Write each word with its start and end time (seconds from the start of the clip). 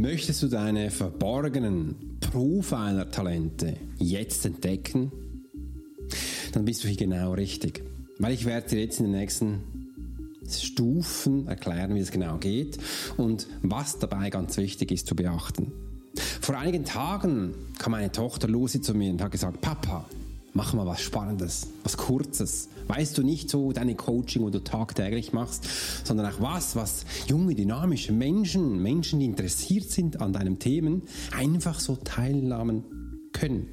Möchtest 0.00 0.42
du 0.42 0.48
deine 0.48 0.90
verborgenen 0.90 2.16
Profiler-Talente 2.20 3.76
jetzt 3.98 4.46
entdecken? 4.46 5.12
Dann 6.52 6.64
bist 6.64 6.82
du 6.82 6.88
hier 6.88 6.96
genau 6.96 7.34
richtig. 7.34 7.84
Weil 8.18 8.32
ich 8.32 8.46
werde 8.46 8.70
dir 8.70 8.80
jetzt 8.80 8.98
in 8.98 9.12
den 9.12 9.20
nächsten 9.20 9.60
Stufen 10.48 11.46
erklären, 11.48 11.94
wie 11.94 12.00
es 12.00 12.10
genau 12.10 12.38
geht 12.38 12.78
und 13.18 13.46
was 13.60 13.98
dabei 13.98 14.30
ganz 14.30 14.56
wichtig 14.56 14.90
ist 14.90 15.06
zu 15.06 15.14
beachten. 15.14 15.70
Vor 16.40 16.56
einigen 16.56 16.86
Tagen 16.86 17.52
kam 17.78 17.92
meine 17.92 18.10
Tochter 18.10 18.48
Lucy 18.48 18.80
zu 18.80 18.94
mir 18.94 19.12
und 19.12 19.20
hat 19.20 19.32
gesagt, 19.32 19.60
Papa, 19.60 20.06
mach 20.52 20.72
mal 20.74 20.86
was 20.86 21.00
Spannendes, 21.00 21.68
was 21.82 21.96
Kurzes. 21.96 22.68
Weißt 22.88 23.16
du 23.16 23.22
nicht 23.22 23.50
so 23.50 23.72
deine 23.72 23.94
Coaching, 23.94 24.42
wo 24.42 24.50
du 24.50 24.62
tagtäglich 24.62 25.32
machst, 25.32 25.66
sondern 26.04 26.26
auch 26.26 26.40
was, 26.40 26.76
was 26.76 27.04
junge, 27.26 27.54
dynamische 27.54 28.12
Menschen, 28.12 28.82
Menschen, 28.82 29.20
die 29.20 29.26
interessiert 29.26 29.90
sind 29.90 30.20
an 30.20 30.32
deinen 30.32 30.58
Themen, 30.58 31.02
einfach 31.30 31.78
so 31.78 31.96
teilnahmen 31.96 32.84
können. 33.32 33.68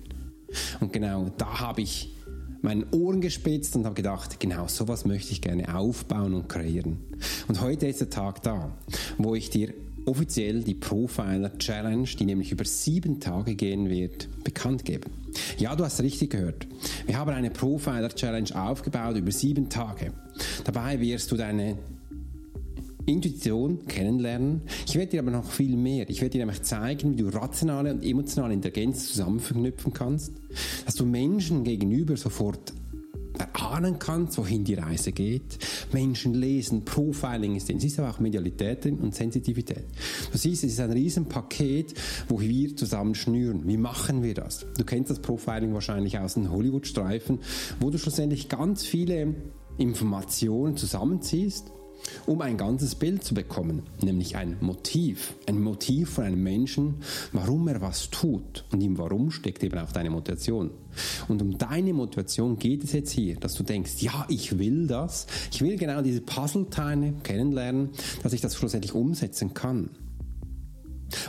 Und 0.79 0.93
genau 0.93 1.31
da 1.37 1.59
habe 1.59 1.81
ich 1.81 2.13
meinen 2.61 2.85
Ohren 2.91 3.21
gespitzt 3.21 3.75
und 3.75 3.85
habe 3.85 3.95
gedacht, 3.95 4.39
genau 4.39 4.67
sowas 4.67 5.05
möchte 5.05 5.31
ich 5.31 5.41
gerne 5.41 5.75
aufbauen 5.75 6.33
und 6.33 6.49
kreieren. 6.49 6.97
Und 7.47 7.61
heute 7.61 7.87
ist 7.87 8.01
der 8.01 8.09
Tag 8.09 8.41
da, 8.43 8.77
wo 9.17 9.35
ich 9.35 9.49
dir 9.49 9.73
offiziell 10.07 10.63
die 10.63 10.73
Profiler 10.73 11.57
Challenge, 11.57 12.07
die 12.07 12.25
nämlich 12.25 12.51
über 12.51 12.65
sieben 12.65 13.19
Tage 13.19 13.55
gehen 13.55 13.89
wird, 13.89 14.29
bekannt 14.43 14.85
geben. 14.85 15.11
Ja, 15.57 15.75
du 15.75 15.83
hast 15.83 16.01
richtig 16.01 16.31
gehört. 16.31 16.67
Wir 17.05 17.17
haben 17.17 17.31
eine 17.31 17.51
Profiler 17.51 18.09
Challenge 18.09 18.49
aufgebaut 18.55 19.17
über 19.17 19.31
sieben 19.31 19.69
Tage. 19.69 20.13
Dabei 20.63 20.99
wirst 20.99 21.31
du 21.31 21.35
deine 21.35 21.77
Intuition 23.05 23.85
kennenlernen. 23.87 24.61
Ich 24.85 24.95
werde 24.95 25.11
dir 25.11 25.21
aber 25.21 25.31
noch 25.31 25.49
viel 25.49 25.77
mehr. 25.77 26.09
Ich 26.09 26.21
werde 26.21 26.33
dir 26.33 26.45
nämlich 26.45 26.63
zeigen, 26.63 27.13
wie 27.13 27.21
du 27.21 27.29
rationale 27.29 27.93
und 27.93 28.03
emotionale 28.03 28.53
Intelligenz 28.53 29.07
zusammen 29.07 29.39
verknüpfen 29.39 29.93
kannst, 29.93 30.33
dass 30.85 30.95
du 30.95 31.05
Menschen 31.05 31.63
gegenüber 31.63 32.17
sofort 32.17 32.73
erahnen 33.39 33.99
kannst, 33.99 34.37
wohin 34.37 34.63
die 34.63 34.73
Reise 34.73 35.11
geht. 35.11 35.59
Menschen 35.91 36.33
lesen, 36.33 36.85
Profiling 36.85 37.55
ist 37.55 37.69
drin, 37.69 37.77
es 37.77 37.83
ist 37.83 37.99
aber 37.99 38.09
auch 38.09 38.19
Medialität 38.19 38.85
drin 38.85 38.97
und 38.99 39.15
Sensitivität. 39.15 39.85
Du 40.31 40.37
siehst, 40.37 40.63
es 40.63 40.73
ist 40.73 40.79
ein 40.79 40.91
Riesenpaket, 40.91 41.93
wo 42.27 42.39
wir 42.39 42.75
zusammen 42.75 43.15
schnüren. 43.15 43.67
Wie 43.67 43.77
machen 43.77 44.23
wir 44.23 44.33
das? 44.33 44.65
Du 44.77 44.83
kennst 44.83 45.09
das 45.09 45.19
Profiling 45.19 45.73
wahrscheinlich 45.73 46.19
aus 46.19 46.35
den 46.35 46.51
Hollywood-Streifen, 46.51 47.39
wo 47.79 47.89
du 47.89 47.97
schlussendlich 47.97 48.49
ganz 48.49 48.83
viele 48.83 49.35
Informationen 49.77 50.77
zusammenziehst 50.77 51.71
um 52.25 52.41
ein 52.41 52.57
ganzes 52.57 52.95
Bild 52.95 53.23
zu 53.23 53.33
bekommen, 53.33 53.83
nämlich 54.01 54.35
ein 54.35 54.57
Motiv, 54.61 55.35
ein 55.47 55.61
Motiv 55.61 56.11
von 56.11 56.25
einem 56.25 56.43
Menschen, 56.43 56.95
warum 57.31 57.67
er 57.67 57.81
was 57.81 58.09
tut. 58.09 58.65
Und 58.71 58.81
im 58.81 58.97
Warum 58.97 59.31
steckt 59.31 59.63
eben 59.63 59.77
auch 59.79 59.91
deine 59.91 60.09
Motivation. 60.09 60.71
Und 61.27 61.41
um 61.41 61.57
deine 61.57 61.93
Motivation 61.93 62.57
geht 62.57 62.83
es 62.83 62.91
jetzt 62.93 63.11
hier, 63.11 63.35
dass 63.35 63.53
du 63.53 63.63
denkst, 63.63 63.93
ja, 63.99 64.25
ich 64.29 64.57
will 64.57 64.87
das, 64.87 65.27
ich 65.51 65.61
will 65.61 65.77
genau 65.77 66.01
diese 66.01 66.21
Puzzleteile 66.21 67.13
kennenlernen, 67.23 67.89
dass 68.23 68.33
ich 68.33 68.41
das 68.41 68.55
schlussendlich 68.55 68.93
umsetzen 68.93 69.53
kann. 69.53 69.89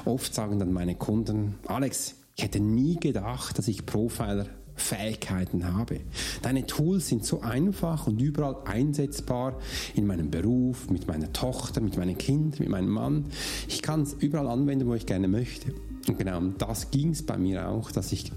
Oft 0.04 0.34
sagen 0.34 0.58
dann 0.58 0.72
meine 0.72 0.94
Kunden, 0.94 1.54
Alex, 1.66 2.16
ich 2.36 2.44
hätte 2.44 2.60
nie 2.60 2.96
gedacht, 2.96 3.58
dass 3.58 3.68
ich 3.68 3.86
Profiler 3.86 4.46
Fähigkeiten 4.80 5.72
habe. 5.72 6.00
Deine 6.42 6.66
Tools 6.66 7.08
sind 7.08 7.24
so 7.24 7.40
einfach 7.40 8.06
und 8.06 8.20
überall 8.20 8.56
einsetzbar 8.64 9.58
in 9.94 10.06
meinem 10.06 10.30
Beruf, 10.30 10.90
mit 10.90 11.06
meiner 11.06 11.32
Tochter, 11.32 11.80
mit 11.80 11.96
meinem 11.96 12.18
Kind, 12.18 12.60
mit 12.60 12.68
meinem 12.68 12.90
Mann. 12.90 13.26
Ich 13.68 13.82
kann 13.82 14.02
es 14.02 14.14
überall 14.14 14.48
anwenden, 14.48 14.86
wo 14.86 14.94
ich 14.94 15.06
gerne 15.06 15.28
möchte. 15.28 15.74
Und 16.06 16.18
genau 16.18 16.40
das 16.58 16.90
ging 16.90 17.10
es 17.10 17.24
bei 17.24 17.36
mir 17.36 17.68
auch, 17.68 17.90
dass 17.90 18.12
ich 18.12 18.32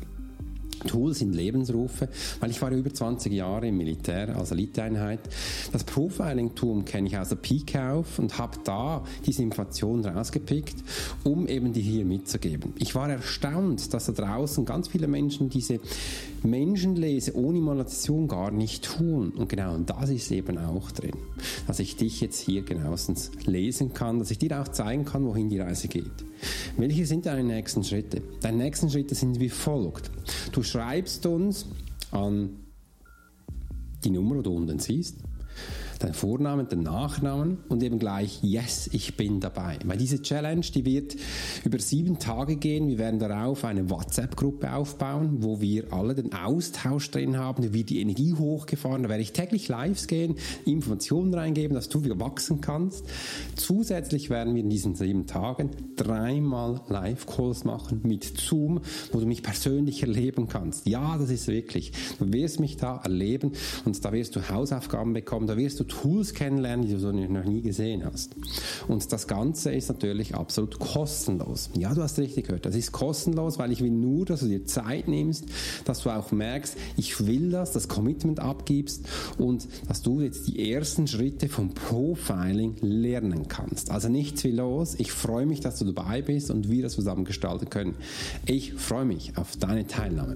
Tools 0.87 1.19
sind 1.19 1.33
Lebensrufe, 1.33 2.09
weil 2.39 2.49
ich 2.49 2.61
war 2.61 2.71
über 2.71 2.93
20 2.93 3.31
Jahre 3.31 3.67
im 3.67 3.77
Militär 3.77 4.35
als 4.35 4.51
Eliteeinheit. 4.51 5.19
Das 5.71 5.83
Profiling-Tool 5.83 6.83
kenne 6.83 7.07
ich 7.07 7.17
aus 7.17 7.29
der 7.29 7.35
Pike 7.35 7.91
auf 7.91 8.19
und 8.19 8.37
habe 8.37 8.57
da 8.63 9.03
diese 9.25 9.43
Informationen 9.43 10.03
rausgepickt, 10.05 10.75
um 11.23 11.47
eben 11.47 11.73
die 11.73 11.81
hier 11.81 12.05
mitzugeben. 12.05 12.73
Ich 12.77 12.95
war 12.95 13.09
erstaunt, 13.09 13.93
dass 13.93 14.05
da 14.07 14.11
draußen 14.11 14.65
ganz 14.65 14.87
viele 14.87 15.07
Menschen 15.07 15.49
diese 15.49 15.79
Menschenlese 16.43 17.35
ohne 17.35 17.59
Manipulation 17.59 18.27
gar 18.27 18.51
nicht 18.51 18.83
tun. 18.83 19.31
Und 19.31 19.49
genau 19.49 19.77
das 19.77 20.09
ist 20.09 20.31
eben 20.31 20.57
auch 20.57 20.91
drin. 20.91 21.15
Dass 21.67 21.79
ich 21.79 21.95
dich 21.95 22.21
jetzt 22.21 22.39
hier 22.39 22.63
genauestens 22.63 23.31
lesen 23.45 23.93
kann, 23.93 24.19
dass 24.19 24.31
ich 24.31 24.37
dir 24.37 24.61
auch 24.61 24.67
zeigen 24.67 25.05
kann, 25.05 25.25
wohin 25.25 25.49
die 25.49 25.59
Reise 25.59 25.87
geht. 25.87 26.11
Welche 26.77 27.05
sind 27.05 27.25
deine 27.25 27.43
nächsten 27.43 27.83
Schritte? 27.83 28.21
Deine 28.41 28.57
nächsten 28.57 28.89
Schritte 28.89 29.15
sind 29.15 29.39
wie 29.39 29.49
folgt. 29.49 30.11
Du 30.51 30.63
schreibst 30.63 31.25
uns 31.25 31.67
an 32.11 32.57
die 34.03 34.09
Nummer, 34.09 34.37
die 34.37 34.43
du 34.43 34.55
unten 34.55 34.79
siehst, 34.79 35.17
deinen 36.03 36.13
Vornamen, 36.13 36.67
den 36.67 36.83
Nachnamen 36.83 37.59
und 37.69 37.83
eben 37.83 37.99
gleich 37.99 38.39
Yes, 38.41 38.89
ich 38.91 39.17
bin 39.17 39.39
dabei. 39.39 39.77
Weil 39.85 39.97
diese 39.97 40.21
Challenge, 40.21 40.61
die 40.61 40.85
wird 40.85 41.15
über 41.63 41.79
sieben 41.79 42.19
Tage 42.19 42.55
gehen. 42.55 42.87
Wir 42.87 42.97
werden 42.97 43.19
darauf 43.19 43.65
eine 43.65 43.89
WhatsApp-Gruppe 43.89 44.73
aufbauen, 44.73 45.37
wo 45.43 45.61
wir 45.61 45.93
alle 45.93 46.15
den 46.15 46.33
Austausch 46.33 47.11
drin 47.11 47.37
haben, 47.37 47.63
da 47.63 47.73
wird 47.73 47.89
die 47.89 48.01
Energie 48.01 48.33
hochgefahren, 48.33 49.03
da 49.03 49.09
werde 49.09 49.21
ich 49.21 49.33
täglich 49.33 49.67
Lives 49.67 50.07
gehen, 50.07 50.35
Informationen 50.65 51.33
reingeben, 51.33 51.75
dass 51.75 51.89
du 51.89 52.03
wieder 52.03 52.19
wachsen 52.19 52.61
kannst. 52.61 53.05
Zusätzlich 53.55 54.29
werden 54.29 54.55
wir 54.55 54.63
in 54.63 54.69
diesen 54.69 54.95
sieben 54.95 55.27
Tagen 55.27 55.71
dreimal 55.95 56.81
Live-Calls 56.87 57.63
machen 57.63 58.01
mit 58.03 58.23
Zoom, 58.39 58.81
wo 59.11 59.19
du 59.19 59.25
mich 59.25 59.43
persönlich 59.43 60.01
erleben 60.01 60.47
kannst. 60.47 60.87
Ja, 60.87 61.17
das 61.17 61.29
ist 61.29 61.47
wirklich. 61.47 61.91
Du 62.19 62.31
wirst 62.31 62.59
mich 62.59 62.77
da 62.77 62.97
erleben 62.97 63.51
und 63.85 64.03
da 64.03 64.11
wirst 64.11 64.35
du 64.35 64.49
Hausaufgaben 64.49 65.13
bekommen, 65.13 65.47
da 65.47 65.57
wirst 65.57 65.79
du 65.79 65.83
Tools 65.91 66.33
kennenlernen, 66.33 66.87
die 66.87 66.95
du 66.95 67.11
noch 67.11 67.43
nie 67.43 67.61
gesehen 67.61 68.03
hast. 68.05 68.35
Und 68.87 69.11
das 69.11 69.27
Ganze 69.27 69.71
ist 69.73 69.89
natürlich 69.89 70.35
absolut 70.35 70.79
kostenlos. 70.79 71.69
Ja, 71.77 71.93
du 71.93 72.01
hast 72.01 72.17
richtig 72.17 72.47
gehört. 72.47 72.65
Das 72.65 72.75
ist 72.75 72.91
kostenlos, 72.91 73.59
weil 73.59 73.71
ich 73.71 73.81
will 73.81 73.91
nur, 73.91 74.25
dass 74.25 74.39
du 74.39 74.47
dir 74.47 74.65
Zeit 74.65 75.07
nimmst, 75.07 75.45
dass 75.85 76.03
du 76.03 76.09
auch 76.09 76.31
merkst, 76.31 76.77
ich 76.95 77.25
will 77.25 77.51
das, 77.51 77.73
das 77.73 77.87
Commitment 77.87 78.39
abgibst 78.39 79.05
und 79.37 79.67
dass 79.87 80.01
du 80.01 80.21
jetzt 80.21 80.47
die 80.47 80.71
ersten 80.71 81.07
Schritte 81.07 81.49
vom 81.49 81.73
Profiling 81.73 82.77
lernen 82.81 83.47
kannst. 83.47 83.91
Also 83.91 84.07
nichts 84.07 84.43
wie 84.43 84.51
los. 84.51 84.95
Ich 84.97 85.11
freue 85.11 85.45
mich, 85.45 85.59
dass 85.59 85.77
du 85.79 85.85
dabei 85.91 86.21
bist 86.21 86.51
und 86.51 86.69
wir 86.69 86.83
das 86.83 86.93
zusammen 86.93 87.25
gestalten 87.25 87.69
können. 87.69 87.95
Ich 88.45 88.73
freue 88.73 89.05
mich 89.05 89.37
auf 89.37 89.57
deine 89.57 89.87
Teilnahme. 89.87 90.35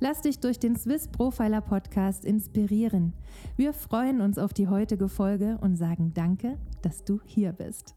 Lass 0.00 0.22
dich 0.22 0.40
durch 0.40 0.58
den 0.58 0.76
Swiss 0.76 1.08
Profiler 1.08 1.60
Podcast 1.60 2.24
inspirieren. 2.24 3.12
Wir 3.56 3.72
freuen 3.72 4.20
uns 4.20 4.38
auf 4.38 4.52
die 4.52 4.68
heutige 4.68 5.08
Folge 5.08 5.58
und 5.60 5.76
sagen 5.76 6.12
Danke, 6.14 6.58
dass 6.82 7.04
du 7.04 7.20
hier 7.24 7.52
bist. 7.52 7.94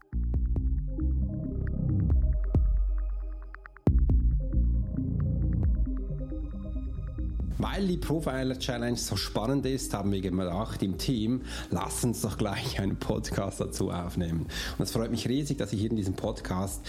Weil 7.60 7.88
die 7.88 7.96
Profiler 7.96 8.56
Challenge 8.56 8.96
so 8.96 9.16
spannend 9.16 9.66
ist, 9.66 9.92
haben 9.92 10.12
wir 10.12 10.20
gedacht 10.20 10.80
im 10.84 10.96
Team, 10.96 11.42
lass 11.70 12.04
uns 12.04 12.20
doch 12.20 12.38
gleich 12.38 12.78
einen 12.78 12.96
Podcast 12.96 13.60
dazu 13.60 13.90
aufnehmen. 13.90 14.46
Und 14.78 14.84
es 14.84 14.92
freut 14.92 15.10
mich 15.10 15.28
riesig, 15.28 15.58
dass 15.58 15.72
ich 15.72 15.80
hier 15.80 15.90
in 15.90 15.96
diesem 15.96 16.14
Podcast 16.14 16.86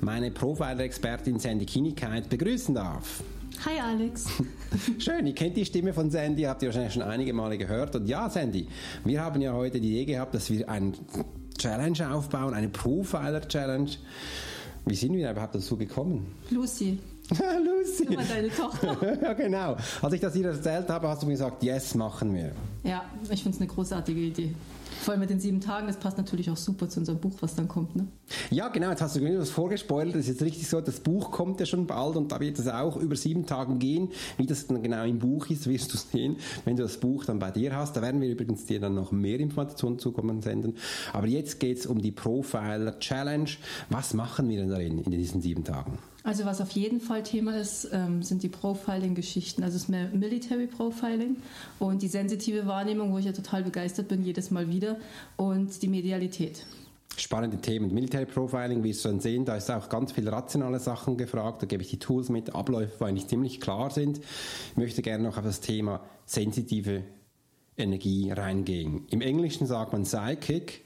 meine 0.00 0.30
Profiler-Expertin 0.30 1.40
Sandy 1.40 1.66
Kienigkeit 1.66 2.28
begrüßen 2.28 2.76
darf. 2.76 3.24
Hi 3.64 3.80
Alex. 3.80 4.26
Schön, 4.98 5.26
ihr 5.26 5.34
kennt 5.34 5.56
die 5.56 5.64
Stimme 5.64 5.94
von 5.94 6.10
Sandy, 6.10 6.42
habt 6.42 6.62
ihr 6.62 6.68
wahrscheinlich 6.68 6.92
schon 6.92 7.02
einige 7.02 7.32
Male 7.32 7.56
gehört. 7.56 7.96
Und 7.96 8.06
ja, 8.06 8.28
Sandy, 8.28 8.68
wir 9.04 9.22
haben 9.22 9.40
ja 9.40 9.54
heute 9.54 9.80
die 9.80 9.90
Idee 9.92 10.04
gehabt, 10.12 10.34
dass 10.34 10.50
wir 10.50 10.68
eine 10.68 10.92
Challenge 11.56 12.14
aufbauen, 12.14 12.52
eine 12.52 12.68
Profiler-Challenge. 12.68 13.90
Wie 14.84 14.94
sind 14.94 15.14
wir 15.14 15.30
überhaupt 15.30 15.54
dazu 15.54 15.78
gekommen? 15.78 16.34
Lucy. 16.50 16.98
Lucy. 17.30 18.04
Das 18.04 18.16
war 18.16 18.36
deine 18.36 18.50
Tochter. 18.50 19.18
ja, 19.22 19.32
genau. 19.32 19.76
Als 20.02 20.12
ich 20.12 20.20
das 20.20 20.36
ihr 20.36 20.46
erzählt 20.46 20.90
habe, 20.90 21.08
hast 21.08 21.22
du 21.22 21.26
mir 21.26 21.32
gesagt, 21.32 21.62
yes, 21.62 21.94
machen 21.94 22.34
wir. 22.34 22.52
Ja, 22.82 23.06
ich 23.30 23.42
finde 23.42 23.56
es 23.56 23.62
eine 23.62 23.68
großartige 23.68 24.20
Idee. 24.20 24.54
Vor 25.04 25.12
allem 25.12 25.20
mit 25.20 25.28
den 25.28 25.38
sieben 25.38 25.60
Tagen, 25.60 25.86
das 25.86 25.98
passt 25.98 26.16
natürlich 26.16 26.48
auch 26.48 26.56
super 26.56 26.88
zu 26.88 27.00
unserem 27.00 27.18
Buch, 27.18 27.34
was 27.40 27.54
dann 27.54 27.68
kommt, 27.68 27.94
ne? 27.94 28.08
Ja, 28.50 28.68
genau, 28.68 28.88
jetzt 28.88 29.02
hast 29.02 29.16
du 29.16 29.22
etwas 29.22 29.50
vorgespoilert. 29.50 30.14
Das 30.14 30.22
ist 30.22 30.28
jetzt 30.28 30.42
richtig 30.42 30.66
so, 30.66 30.80
das 30.80 30.98
Buch 31.00 31.30
kommt 31.30 31.60
ja 31.60 31.66
schon 31.66 31.86
bald 31.86 32.16
und 32.16 32.32
da 32.32 32.40
wird 32.40 32.58
es 32.58 32.68
auch 32.68 32.96
über 32.96 33.14
sieben 33.14 33.44
Tagen 33.44 33.78
gehen. 33.78 34.08
Wie 34.38 34.46
das 34.46 34.66
dann 34.66 34.82
genau 34.82 35.04
im 35.04 35.18
Buch 35.18 35.50
ist, 35.50 35.66
wirst 35.68 35.92
du 35.92 35.98
sehen, 35.98 36.36
wenn 36.64 36.76
du 36.76 36.84
das 36.84 36.96
Buch 36.96 37.26
dann 37.26 37.38
bei 37.38 37.50
dir 37.50 37.76
hast. 37.76 37.98
Da 37.98 38.00
werden 38.00 38.22
wir 38.22 38.30
übrigens 38.30 38.64
dir 38.64 38.80
dann 38.80 38.94
noch 38.94 39.12
mehr 39.12 39.40
Informationen 39.40 39.98
zukommen 39.98 40.40
senden. 40.40 40.78
Aber 41.12 41.26
jetzt 41.26 41.60
geht 41.60 41.80
es 41.80 41.86
um 41.86 42.00
die 42.00 42.10
Profiler 42.10 42.98
Challenge. 42.98 43.50
Was 43.90 44.14
machen 44.14 44.48
wir 44.48 44.56
denn 44.56 44.70
darin 44.70 45.00
in 45.00 45.10
diesen 45.10 45.42
sieben 45.42 45.64
Tagen? 45.64 45.98
Also 46.24 46.46
was 46.46 46.62
auf 46.62 46.70
jeden 46.70 47.02
Fall 47.02 47.22
Thema 47.22 47.54
ist, 47.54 47.90
ähm, 47.92 48.22
sind 48.22 48.42
die 48.42 48.48
Profiling-Geschichten. 48.48 49.62
Also 49.62 49.76
es 49.76 49.82
ist 49.82 49.88
mehr 49.90 50.08
Military 50.08 50.66
Profiling 50.66 51.36
und 51.78 52.00
die 52.00 52.08
sensitive 52.08 52.66
Wahrnehmung, 52.66 53.12
wo 53.12 53.18
ich 53.18 53.26
ja 53.26 53.32
total 53.32 53.62
begeistert 53.62 54.08
bin, 54.08 54.24
jedes 54.24 54.50
Mal 54.50 54.70
wieder, 54.70 54.96
und 55.36 55.82
die 55.82 55.88
Medialität. 55.88 56.64
Spannende 57.18 57.58
Themen. 57.58 57.92
Military 57.92 58.24
Profiling, 58.24 58.82
wie 58.82 58.92
du 58.92 58.98
dann 59.02 59.20
sehen, 59.20 59.44
da 59.44 59.54
ist 59.54 59.70
auch 59.70 59.90
ganz 59.90 60.12
viel 60.12 60.26
rationale 60.26 60.80
Sachen 60.80 61.18
gefragt. 61.18 61.60
Da 61.60 61.66
gebe 61.66 61.82
ich 61.82 61.90
die 61.90 61.98
Tools 61.98 62.30
mit, 62.30 62.54
Abläufe, 62.54 62.96
die 62.98 63.04
eigentlich 63.04 63.28
ziemlich 63.28 63.60
klar 63.60 63.90
sind. 63.90 64.18
Ich 64.70 64.76
möchte 64.78 65.02
gerne 65.02 65.24
noch 65.24 65.36
auf 65.36 65.44
das 65.44 65.60
Thema 65.60 66.00
sensitive 66.24 67.04
Energie 67.76 68.30
reingehen. 68.30 69.06
Im 69.10 69.20
Englischen 69.20 69.66
sagt 69.66 69.92
man 69.92 70.04
Psychic. 70.04 70.84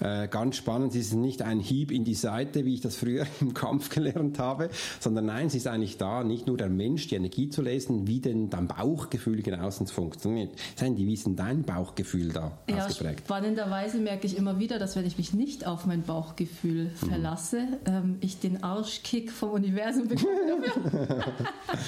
Äh, 0.00 0.26
ganz 0.26 0.56
spannend, 0.56 0.92
es 0.94 1.06
ist 1.06 1.14
nicht 1.14 1.42
ein 1.42 1.60
Hieb 1.60 1.92
in 1.92 2.04
die 2.04 2.14
Seite, 2.14 2.64
wie 2.64 2.74
ich 2.74 2.80
das 2.80 2.96
früher 2.96 3.24
im 3.40 3.54
Kampf 3.54 3.88
gelernt 3.88 4.40
habe, 4.40 4.70
sondern 4.98 5.26
nein, 5.26 5.46
es 5.46 5.54
ist 5.54 5.68
eigentlich 5.68 5.96
da, 5.96 6.24
nicht 6.24 6.48
nur 6.48 6.56
der 6.56 6.68
Mensch 6.68 7.06
die 7.06 7.14
Energie 7.14 7.48
zu 7.50 7.62
lesen, 7.62 8.08
wie 8.08 8.18
denn 8.18 8.50
dein 8.50 8.66
Bauchgefühl 8.66 9.42
genauestens 9.42 9.92
funktioniert. 9.92 10.50
Wie 10.80 11.14
ist 11.14 11.26
denn 11.26 11.36
dein 11.36 11.62
Bauchgefühl 11.62 12.32
da 12.32 12.58
ja, 12.68 12.84
ausgeprägt? 12.84 13.20
Spannenderweise 13.26 13.98
merke 13.98 14.26
ich 14.26 14.36
immer 14.36 14.58
wieder, 14.58 14.78
dass 14.78 14.96
wenn 14.96 15.06
ich 15.06 15.18
mich 15.18 15.32
nicht 15.32 15.66
auf 15.66 15.86
mein 15.86 16.02
Bauchgefühl 16.02 16.86
mhm. 16.86 17.08
verlasse, 17.08 17.68
ähm, 17.86 18.16
ich 18.20 18.40
den 18.40 18.62
Arschkick 18.64 19.30
vom 19.30 19.50
Universum 19.50 20.08
bekomme. 20.08 20.34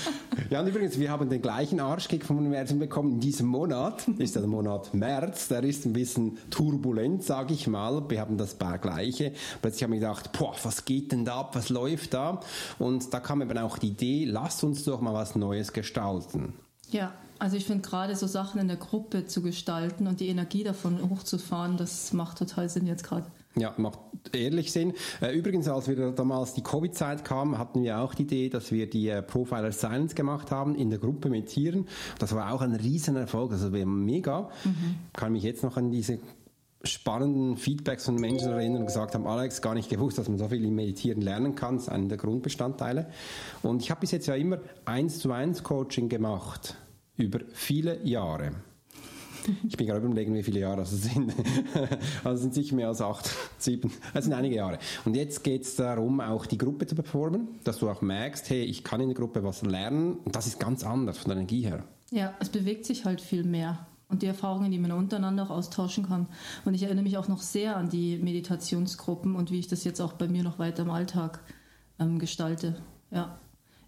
ja, 0.50 0.60
und 0.60 0.68
übrigens, 0.68 0.98
wir 0.98 1.10
haben 1.10 1.28
den 1.28 1.42
gleichen 1.42 1.80
Arschkick 1.80 2.24
vom 2.24 2.38
Universum 2.38 2.78
bekommen 2.78 3.14
in 3.14 3.20
diesem 3.20 3.46
Monat. 3.46 4.06
Ist 4.18 4.35
der 4.40 4.46
Monat 4.46 4.94
März, 4.94 5.48
der 5.48 5.62
ist 5.64 5.86
ein 5.86 5.92
bisschen 5.92 6.38
turbulent, 6.50 7.22
sage 7.22 7.54
ich 7.54 7.66
mal. 7.66 8.08
Wir 8.08 8.20
haben 8.20 8.36
das 8.36 8.56
Gleiche. 8.58 9.32
Plötzlich 9.62 9.82
habe 9.82 9.94
ich 9.94 10.00
gedacht, 10.00 10.32
boah, 10.32 10.54
was 10.62 10.84
geht 10.84 11.12
denn 11.12 11.24
da 11.24 11.40
ab, 11.40 11.54
was 11.54 11.68
läuft 11.68 12.14
da? 12.14 12.40
Und 12.78 13.12
da 13.12 13.20
kam 13.20 13.42
eben 13.42 13.58
auch 13.58 13.78
die 13.78 13.88
Idee, 13.88 14.24
lass 14.24 14.62
uns 14.62 14.84
doch 14.84 15.00
mal 15.00 15.14
was 15.14 15.36
Neues 15.36 15.72
gestalten. 15.72 16.54
Ja, 16.90 17.12
also 17.38 17.56
ich 17.56 17.66
finde 17.66 17.86
gerade 17.86 18.16
so 18.16 18.26
Sachen 18.26 18.60
in 18.60 18.68
der 18.68 18.76
Gruppe 18.76 19.26
zu 19.26 19.42
gestalten 19.42 20.06
und 20.06 20.20
die 20.20 20.28
Energie 20.28 20.64
davon 20.64 21.10
hochzufahren, 21.10 21.76
das 21.76 22.12
macht 22.12 22.38
total 22.38 22.68
Sinn 22.68 22.86
jetzt 22.86 23.04
gerade. 23.04 23.26
Ja, 23.58 23.72
macht 23.78 23.98
ehrlich 24.32 24.70
Sinn. 24.70 24.92
Äh, 25.22 25.34
übrigens, 25.36 25.66
als 25.66 25.88
wir 25.88 26.12
damals 26.12 26.52
die 26.52 26.62
Covid-Zeit 26.62 27.24
kam, 27.24 27.58
hatten 27.58 27.82
wir 27.82 28.00
auch 28.00 28.14
die 28.14 28.24
Idee, 28.24 28.48
dass 28.50 28.70
wir 28.70 28.88
die 28.88 29.08
äh, 29.08 29.22
Profiler 29.22 29.72
Science 29.72 30.14
gemacht 30.14 30.50
haben 30.50 30.74
in 30.74 30.90
der 30.90 30.98
Gruppe 30.98 31.30
mit 31.30 31.46
Tieren. 31.46 31.86
Das 32.18 32.34
war 32.34 32.52
auch 32.52 32.60
ein 32.60 32.74
Riesenerfolg. 32.74 33.52
Also 33.52 33.72
wir 33.72 33.86
mega. 33.86 34.50
Mhm. 34.64 34.96
Kann 35.14 35.32
mich 35.32 35.42
jetzt 35.42 35.62
noch 35.62 35.78
an 35.78 35.90
diese 35.90 36.18
spannenden 36.82 37.56
Feedbacks 37.56 38.04
von 38.04 38.16
Menschen 38.16 38.52
erinnern 38.52 38.80
und 38.80 38.86
gesagt 38.86 39.14
haben, 39.14 39.26
Alex, 39.26 39.62
gar 39.62 39.74
nicht 39.74 39.88
gewusst, 39.88 40.18
dass 40.18 40.28
man 40.28 40.38
so 40.38 40.48
viel 40.48 40.64
im 40.64 40.74
Meditieren 40.74 41.22
lernen 41.22 41.54
kann. 41.54 41.76
Das 41.76 41.84
ist 41.84 41.88
einer 41.88 42.08
der 42.08 42.18
Grundbestandteile. 42.18 43.08
Und 43.62 43.82
ich 43.82 43.90
habe 43.90 44.00
bis 44.00 44.10
jetzt 44.10 44.26
ja 44.26 44.34
immer 44.34 44.58
eins 44.84 45.18
zu 45.18 45.32
eins 45.32 45.62
Coaching 45.62 46.08
gemacht 46.08 46.76
über 47.16 47.40
viele 47.52 48.04
Jahre. 48.04 48.52
Ich 49.68 49.76
bin 49.76 49.86
gerade 49.86 50.04
überlegen, 50.04 50.34
wie 50.34 50.42
viele 50.42 50.60
Jahre 50.60 50.78
das 50.78 50.90
sind. 50.90 51.32
Also 52.24 52.42
sind 52.42 52.54
sicher 52.54 52.74
mehr 52.74 52.88
als 52.88 53.00
acht, 53.00 53.30
sieben. 53.58 53.92
Das 54.14 54.24
sind 54.24 54.32
einige 54.32 54.56
Jahre. 54.56 54.78
Und 55.04 55.16
jetzt 55.16 55.44
geht 55.44 55.62
es 55.62 55.76
darum, 55.76 56.20
auch 56.20 56.46
die 56.46 56.58
Gruppe 56.58 56.86
zu 56.86 56.94
performen, 56.94 57.48
dass 57.64 57.78
du 57.78 57.88
auch 57.88 58.02
merkst, 58.02 58.50
hey, 58.50 58.62
ich 58.62 58.82
kann 58.82 59.00
in 59.00 59.08
der 59.08 59.16
Gruppe 59.16 59.44
was 59.44 59.62
lernen. 59.62 60.14
Und 60.24 60.34
das 60.34 60.46
ist 60.46 60.58
ganz 60.58 60.84
anders 60.84 61.18
von 61.18 61.30
der 61.30 61.36
Energie 61.36 61.62
her. 61.62 61.84
Ja, 62.10 62.34
es 62.40 62.48
bewegt 62.48 62.84
sich 62.84 63.04
halt 63.04 63.20
viel 63.20 63.44
mehr. 63.44 63.86
Und 64.08 64.22
die 64.22 64.26
Erfahrungen, 64.26 64.70
die 64.70 64.78
man 64.78 64.92
untereinander 64.92 65.44
auch 65.44 65.50
austauschen 65.50 66.06
kann. 66.06 66.26
Und 66.64 66.74
ich 66.74 66.84
erinnere 66.84 67.02
mich 67.02 67.18
auch 67.18 67.28
noch 67.28 67.40
sehr 67.40 67.76
an 67.76 67.88
die 67.88 68.18
Meditationsgruppen 68.18 69.34
und 69.34 69.50
wie 69.50 69.58
ich 69.58 69.68
das 69.68 69.84
jetzt 69.84 70.00
auch 70.00 70.12
bei 70.12 70.28
mir 70.28 70.42
noch 70.42 70.58
weiter 70.58 70.82
im 70.82 70.90
Alltag 70.90 71.40
ähm, 71.98 72.18
gestalte. 72.18 72.76
Ja 73.10 73.38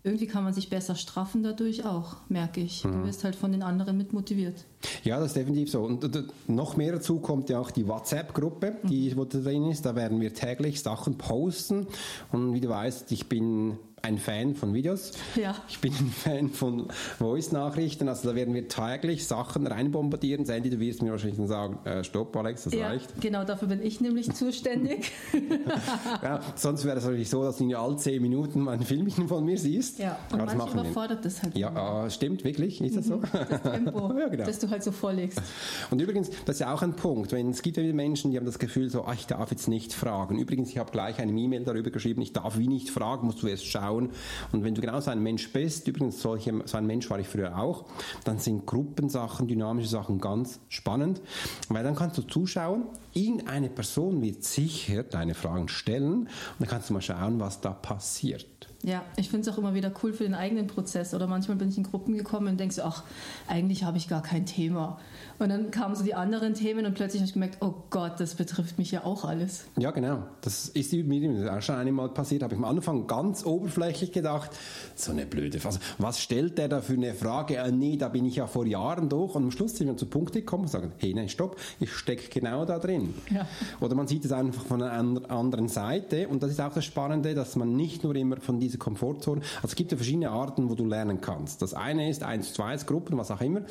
irgendwie 0.05 0.27
kann 0.27 0.45
man 0.45 0.55
sich 0.55 0.71
besser 0.71 0.95
straffen 0.95 1.43
dadurch 1.43 1.85
auch, 1.85 2.17
merke 2.29 2.61
ich. 2.61 2.85
Mhm. 2.85 2.93
Du 2.93 3.05
wirst 3.07 3.25
halt 3.25 3.37
von 3.37 3.53
den 3.53 3.63
anderen 3.63 3.97
mit 3.97 4.13
motiviert. 4.13 4.65
Ja, 5.03 5.19
das 5.19 5.29
ist 5.29 5.37
definitiv 5.37 5.71
so. 5.71 5.83
Und, 5.83 6.05
und 6.05 6.33
noch 6.49 6.77
mehr 6.77 6.93
dazu 6.93 7.19
kommt 7.19 7.51
ja 7.51 7.59
auch 7.59 7.71
die 7.71 7.87
WhatsApp-Gruppe, 7.87 8.77
die 8.85 9.11
mhm. 9.11 9.17
wo 9.17 9.25
da 9.25 9.39
drin 9.39 9.71
ist. 9.71 9.85
Da 9.85 9.97
werden 9.97 10.21
wir 10.21 10.33
täglich 10.33 10.83
Sachen 10.83 11.19
posten. 11.19 11.87
Und 12.33 12.55
wie 12.55 12.61
du 12.61 12.69
weißt, 12.69 13.11
ich 13.13 13.29
bin 13.29 13.79
ein 14.09 14.19
Fan 14.19 14.55
von 14.55 14.73
Videos. 14.73 15.13
Ja. 15.37 15.55
Ich 15.69 15.81
bin 15.81 15.93
ein 15.93 16.11
Fan 16.11 16.49
von 16.49 16.89
Voice-Nachrichten. 17.19 18.09
Also 18.09 18.31
da 18.31 18.35
werden 18.35 18.55
wir 18.55 18.67
täglich 18.67 19.27
Sachen 19.27 19.67
reinbombardieren. 19.67 20.47
Sandy, 20.47 20.71
du 20.71 20.81
wirst 20.81 21.03
mir 21.03 21.11
wahrscheinlich 21.11 21.47
sagen, 21.47 21.79
äh, 21.85 22.03
stopp 22.03 22.35
Alex, 22.35 22.65
das 22.65 22.73
ja, 22.73 22.89
reicht. 22.89 23.21
Genau, 23.21 23.45
dafür 23.45 23.69
bin 23.69 23.83
ich 23.83 24.01
nämlich 24.01 24.33
zuständig. 24.33 25.13
ja, 26.23 26.41
sonst 26.55 26.87
wäre 26.87 26.97
es 26.97 27.05
natürlich 27.05 27.29
so, 27.29 27.45
dass 27.45 27.59
du 27.59 27.65
in 27.65 27.75
alle 27.75 27.97
zehn 27.97 28.23
Minuten 28.23 28.61
mal 28.61 28.73
ein 28.73 28.83
Filmchen 28.83 29.29
von 29.29 29.45
mir 29.45 29.59
siehst. 29.59 29.99
Ja, 29.99 30.19
und 30.33 30.41
Aber 30.41 30.55
manchmal 30.55 30.85
überfordert 30.85 31.25
das 31.25 31.43
halt. 31.43 31.57
Ja, 31.57 32.07
äh, 32.07 32.11
stimmt, 32.11 32.45
wirklich, 32.45 32.81
ist 32.81 32.97
das 32.97 33.07
so? 33.07 33.19
Mhm, 33.19 33.23
das 33.51 33.63
Tempo, 33.73 34.19
ja, 34.19 34.29
genau. 34.29 34.45
das 34.45 34.59
du 34.59 34.71
halt 34.71 34.83
so 34.83 34.91
vorlegst. 34.91 35.43
Und 35.91 36.01
übrigens, 36.01 36.31
das 36.47 36.57
ist 36.57 36.61
ja 36.61 36.73
auch 36.73 36.81
ein 36.81 36.97
Punkt, 36.97 37.33
wenn 37.33 37.51
es 37.51 37.61
gibt 37.61 37.77
ja 37.77 37.83
Menschen, 37.93 38.31
die 38.31 38.39
haben 38.39 38.47
das 38.47 38.59
Gefühl 38.59 38.89
so, 38.89 39.05
ach, 39.05 39.15
ich 39.15 39.27
darf 39.27 39.51
jetzt 39.51 39.69
nicht 39.69 39.93
fragen. 39.93 40.39
Übrigens, 40.39 40.71
ich 40.71 40.79
habe 40.79 40.91
gleich 40.91 41.19
eine 41.19 41.39
E-Mail 41.39 41.65
darüber 41.65 41.91
geschrieben, 41.91 42.23
ich 42.23 42.33
darf 42.33 42.57
wie 42.57 42.69
nicht 42.69 42.89
fragen, 42.89 43.27
musst 43.27 43.43
du 43.43 43.49
erst 43.49 43.67
schauen, 43.67 43.98
schauen. 43.99 44.11
Und 44.53 44.65
wenn 44.65 44.75
du 44.75 44.81
genau 44.81 45.01
so 45.01 45.11
ein 45.11 45.23
Mensch 45.23 45.53
bist, 45.53 45.89
übrigens 45.89 46.21
solche, 46.21 46.63
so 46.65 46.77
ein 46.77 46.87
Mensch 46.87 47.09
war 47.11 47.19
ich 47.19 47.29
früher 47.29 47.59
auch, 47.59 47.85
dann 48.25 48.39
sind 48.39 48.67
Gruppensachen, 48.67 49.49
dynamische 49.49 49.89
Sachen 49.89 50.21
ganz 50.21 50.61
spannend, 50.69 51.21
weil 51.69 51.85
dann 51.85 51.95
kannst 51.95 52.19
du 52.19 52.23
zuschauen, 52.23 52.85
irgendeine 53.13 53.69
Person 53.69 54.23
wird 54.23 54.45
sicher 54.45 55.03
deine 55.03 55.35
Fragen 55.35 55.69
stellen 55.69 56.23
und 56.23 56.29
dann 56.59 56.69
kannst 56.69 56.91
du 56.91 56.95
mal 56.95 57.03
schauen, 57.03 57.41
was 57.41 57.61
da 57.61 57.73
passiert. 57.73 58.68
Ja, 58.85 59.03
ich 59.17 59.29
finde 59.29 59.49
es 59.49 59.55
auch 59.55 59.59
immer 59.59 59.75
wieder 59.75 59.93
cool 60.03 60.13
für 60.13 60.23
den 60.23 60.35
eigenen 60.35 60.69
Prozess. 60.69 61.13
Oder 61.13 61.27
manchmal 61.27 61.57
bin 61.57 61.69
ich 61.69 61.77
in 61.77 61.83
Gruppen 61.83 62.17
gekommen 62.17 62.47
und 62.47 62.61
denke 62.61 62.75
so, 62.75 62.83
ach, 62.83 63.03
eigentlich 63.49 63.83
habe 63.83 63.99
ich 63.99 64.09
gar 64.09 64.23
kein 64.23 64.47
Thema. 64.47 65.01
Und 65.41 65.49
dann 65.49 65.73
kamen 65.73 65.97
so 65.97 66.05
die 66.05 66.15
anderen 66.15 66.55
Themen 66.55 66.87
und 66.87 66.95
plötzlich 66.95 67.21
habe 67.21 67.27
ich 67.27 67.33
gemerkt, 67.33 67.59
oh 67.61 67.75
Gott, 67.91 68.19
das 68.19 68.37
betrifft 68.37 68.79
mich 68.79 68.93
ja 68.93 69.05
auch 69.05 69.25
alles. 69.25 69.65
Ja, 69.79 69.91
genau. 69.91 70.23
Das 70.43 70.69
ist 70.69 70.93
mir 70.93 71.53
auch 71.53 71.61
schon 71.61 71.75
einmal 71.75 72.09
passiert. 72.11 72.45
Habe 72.45 72.55
ich 72.55 72.59
am 72.59 72.65
Anfang 72.65 73.09
ganz 73.09 73.45
oberflächlich 73.45 74.13
gedacht, 74.13 74.51
so 74.95 75.11
eine 75.11 75.27
blöde 75.27 75.59
Phase. 75.59 75.81
Was 75.99 76.21
stellt 76.21 76.57
der 76.59 76.69
da 76.69 76.81
für 76.81 76.93
eine 76.93 77.15
Frage? 77.15 77.61
Ah, 77.61 77.71
nee, 77.71 77.97
da 77.97 78.09
bin 78.09 78.27
ich 78.27 78.37
ja 78.37 78.47
vor 78.47 78.65
Jahren 78.65 79.09
durch. 79.09 79.35
Und 79.35 79.45
am 79.45 79.51
Schluss 79.51 79.77
sind 79.77 79.89
wir 79.89 79.97
zu 79.97 80.07
Punkte 80.07 80.41
gekommen 80.41 80.65
und 80.65 80.71
sagen, 80.71 80.93
hey, 80.99 81.15
nein, 81.15 81.29
stopp, 81.29 81.57
ich 81.81 81.93
stecke 81.93 82.29
genau 82.31 82.65
da 82.65 82.79
drin. 82.79 83.15
Ja. 83.31 83.47
Oder 83.81 83.97
man 83.97 84.07
sieht 84.07 84.25
es 84.25 84.31
einfach 84.31 84.65
von 84.65 84.83
einer 84.83 85.31
anderen 85.31 85.69
Seite. 85.69 86.29
Und 86.29 86.45
das 86.45 86.53
ist 86.53 86.61
auch 86.61 86.73
das 86.73 86.85
Spannende, 86.85 87.35
dass 87.35 87.57
man 87.57 87.75
nicht 87.75 88.05
nur 88.05 88.15
immer 88.15 88.37
von 88.41 88.61
dieser 88.61 88.68
Komfortzone, 88.77 89.41
also 89.57 89.69
es 89.69 89.77
gibt 89.77 89.93
ja 89.93 89.97
verschiedene 89.97 90.31
Arten, 90.31 90.69
wo 90.69 90.75
du 90.75 90.85
lernen 90.85 91.23
kannst. 91.23 91.63
Das 91.63 91.73
eine 91.73 92.11
ist 92.11 92.23
eins, 92.23 92.53
zwei 92.53 92.77
Gruppen, 92.77 93.17
was 93.17 93.31
auch 93.31 93.41
immer. 93.41 93.63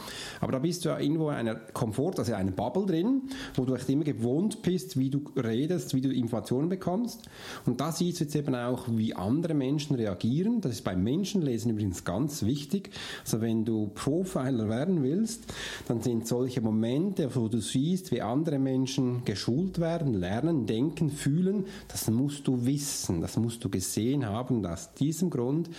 Aber 0.41 0.51
da 0.51 0.59
bist 0.59 0.83
du 0.83 0.89
ja 0.89 0.99
irgendwo 0.99 1.29
in 1.29 1.35
einer 1.35 1.55
Komfort, 1.55 2.13
also 2.17 2.33
eine 2.33 2.51
Bubble 2.51 2.85
drin, 2.85 3.23
wo 3.55 3.65
du 3.65 3.75
echt 3.75 3.89
immer 3.89 4.03
gewohnt 4.03 4.61
bist, 4.63 4.97
wie 4.97 5.09
du 5.09 5.21
redest, 5.35 5.93
wie 5.93 6.01
du 6.01 6.11
Informationen 6.11 6.69
bekommst. 6.69 7.29
Und 7.65 7.79
da 7.79 7.91
siehst 7.91 8.19
du 8.19 8.23
jetzt 8.23 8.35
eben 8.35 8.55
auch, 8.55 8.85
wie 8.89 9.13
andere 9.13 9.53
Menschen 9.53 9.95
reagieren. 9.95 10.61
Das 10.61 10.71
ist 10.71 10.83
beim 10.83 11.03
Menschenlesen 11.03 11.71
übrigens 11.71 12.03
ganz 12.03 12.43
wichtig. 12.43 12.91
Also 13.23 13.41
wenn 13.41 13.65
du 13.65 13.91
Profiler 13.93 14.69
werden 14.69 15.03
willst, 15.03 15.53
dann 15.87 16.01
sind 16.01 16.27
solche 16.27 16.61
Momente, 16.61 17.35
wo 17.35 17.47
du 17.47 17.59
siehst, 17.59 18.11
wie 18.11 18.21
andere 18.21 18.59
Menschen 18.59 19.23
geschult 19.25 19.79
werden, 19.79 20.13
lernen, 20.13 20.65
denken, 20.65 21.09
fühlen, 21.09 21.65
das 21.87 22.09
musst 22.09 22.47
du 22.47 22.65
wissen, 22.65 23.21
das 23.21 23.37
musst 23.37 23.63
du 23.63 23.69
gesehen 23.69 24.25
haben. 24.25 24.63
Aus 24.87 24.93
diesem 24.99 25.29
Grund 25.29 25.69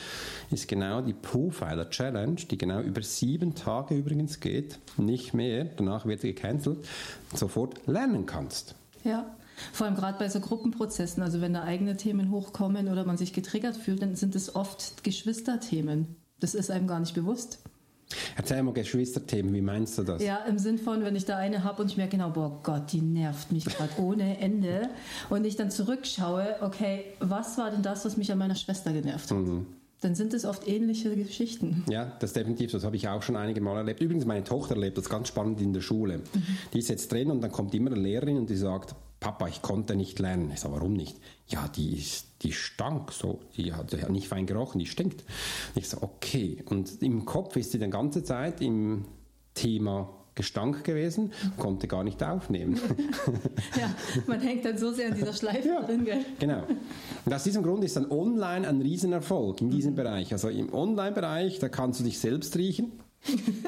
ist 0.51 0.69
genau 0.69 1.01
die 1.01 1.13
Profiler 1.13 1.91
Challenge, 1.91 2.37
die 2.37 2.59
genau 2.59 2.81
über 2.81 3.03
sieben 3.03 3.55
Tage 3.55 3.97
übrigens 3.97 4.41
geht, 4.41 4.79
nicht 4.97 5.35
mehr 5.35 5.65
danach 5.65 6.07
wird 6.07 6.21
sie 6.21 6.35
gecancelt, 6.35 6.87
sofort 7.35 7.87
lernen 7.87 8.27
kannst. 8.27 8.75
Ja. 9.05 9.35
Vor 9.73 9.87
allem 9.87 9.97
gerade 9.97 10.19
bei 10.19 10.29
so 10.29 10.39
Gruppenprozessen, 10.39 11.21
also 11.21 11.41
wenn 11.41 11.53
da 11.53 11.65
eigene 11.65 11.97
Themen 11.97 12.31
hochkommen 12.31 12.89
oder 12.89 13.05
man 13.05 13.17
sich 13.17 13.33
getriggert 13.33 13.77
fühlt, 13.77 14.03
dann 14.03 14.15
sind 14.15 14.37
es 14.37 14.55
oft 14.55 15.03
Geschwisterthemen. 15.03 16.15
Das 16.39 16.55
ist 16.55 16.71
einem 16.71 16.87
gar 16.87 17.01
nicht 17.01 17.15
bewusst. 17.15 17.59
Erzähl 18.37 18.63
mal 18.63 18.73
Geschwisterthemen, 18.73 19.53
wie 19.53 19.61
meinst 19.61 19.99
du 19.99 20.03
das? 20.03 20.23
Ja, 20.23 20.39
im 20.49 20.59
Sinn 20.59 20.79
von, 20.79 21.05
wenn 21.05 21.17
ich 21.17 21.25
da 21.25 21.37
eine 21.37 21.65
habe 21.65 21.83
und 21.83 21.91
ich 21.91 21.97
merke 21.97 22.13
genau, 22.13 22.31
boah 22.31 22.61
Gott, 22.63 22.93
die 22.93 23.01
nervt 23.01 23.53
mich 23.53 23.65
gerade 23.65 23.91
ohne 23.99 24.39
Ende. 24.39 24.89
Und 25.29 25.45
ich 25.45 25.57
dann 25.57 25.71
zurückschaue, 25.71 26.57
okay, 26.61 27.05
was 27.21 27.59
war 27.59 27.71
denn 27.71 27.83
das, 27.83 28.05
was 28.05 28.17
mich 28.17 28.33
an 28.33 28.39
meiner 28.39 28.55
Schwester 28.55 28.93
genervt 28.93 29.31
hat? 29.31 29.39
Mhm. 29.39 29.67
Dann 30.01 30.15
sind 30.15 30.33
es 30.33 30.45
oft 30.45 30.69
ähnliche 30.69 31.15
Geschichten. 31.17 31.85
Ja, 31.91 32.13
das 32.21 32.31
ist 32.31 32.37
definitiv 32.37 32.71
so. 32.71 32.79
Das 32.79 32.85
habe 32.85 32.95
ich 32.95 33.09
auch 33.09 33.23
schon 33.23 33.37
einige 33.37 33.61
Mal 33.61 33.77
erlebt. 33.79 34.01
Übrigens, 34.01 34.25
meine 34.27 34.45
Tochter 34.45 34.77
erlebt 34.77 34.97
das 34.97 35.09
ganz 35.09 35.27
spannend 35.27 35.61
in 35.61 35.73
der 35.73 35.81
Schule. 35.81 36.19
Mhm. 36.19 36.43
Die 36.73 36.79
ist 36.79 36.89
jetzt 36.89 37.11
drin 37.11 37.33
und 37.33 37.41
dann 37.41 37.51
kommt 37.51 37.75
immer 37.75 37.91
eine 37.91 38.01
Lehrerin 38.01 38.37
und 38.37 38.49
die 38.49 38.57
sagt, 38.57 38.95
Papa, 39.19 39.49
ich 39.49 39.61
konnte 39.61 39.97
nicht 39.97 40.21
lernen. 40.21 40.53
Ich 40.53 40.61
sage, 40.61 40.75
warum 40.75 40.93
nicht? 40.93 41.17
Ja, 41.49 41.67
die, 41.67 41.97
ist, 41.97 42.28
die 42.43 42.53
stank 42.53 43.13
so, 43.13 43.41
die 43.57 43.73
hat, 43.73 43.93
hat 43.93 44.11
nicht 44.11 44.29
fein 44.29 44.47
gerochen, 44.47 44.79
die 44.79 44.87
stinkt. 44.87 45.25
Ich 45.75 45.89
sage, 45.89 46.03
okay. 46.05 46.63
Und 46.67 47.03
im 47.03 47.25
Kopf 47.25 47.57
ist 47.57 47.73
sie 47.73 47.79
die 47.79 47.91
ganze 47.91 48.23
Zeit 48.23 48.61
im 48.61 49.05
Thema 49.55 50.09
Gestank 50.39 50.85
gewesen, 50.85 51.33
konnte 51.57 51.89
gar 51.89 52.05
nicht 52.05 52.23
aufnehmen. 52.23 52.81
ja, 53.77 53.91
man 54.29 54.41
hängt 54.41 54.65
dann 54.65 54.79
so 54.79 54.93
sehr 54.93 55.09
in 55.09 55.17
dieser 55.17 55.33
Schleife 55.33 55.67
ja, 55.81 55.83
drin, 55.83 56.05
gell? 56.05 56.25
Genau. 56.39 56.63
Und 57.25 57.35
aus 57.35 57.43
diesem 57.43 57.65
Grund 57.65 57.83
ist 57.83 57.97
dann 57.97 58.09
online 58.09 58.69
ein 58.69 58.81
Riesenerfolg 58.81 59.61
in 59.61 59.71
diesem 59.71 59.93
mhm. 59.93 59.97
Bereich. 59.97 60.33
Also 60.33 60.49
im 60.49 60.73
Online-Bereich, 60.73 61.59
da 61.59 61.69
kannst 61.69 61.99
du 61.99 62.05
dich 62.05 62.21
selbst 62.21 62.57
riechen. 62.57 62.93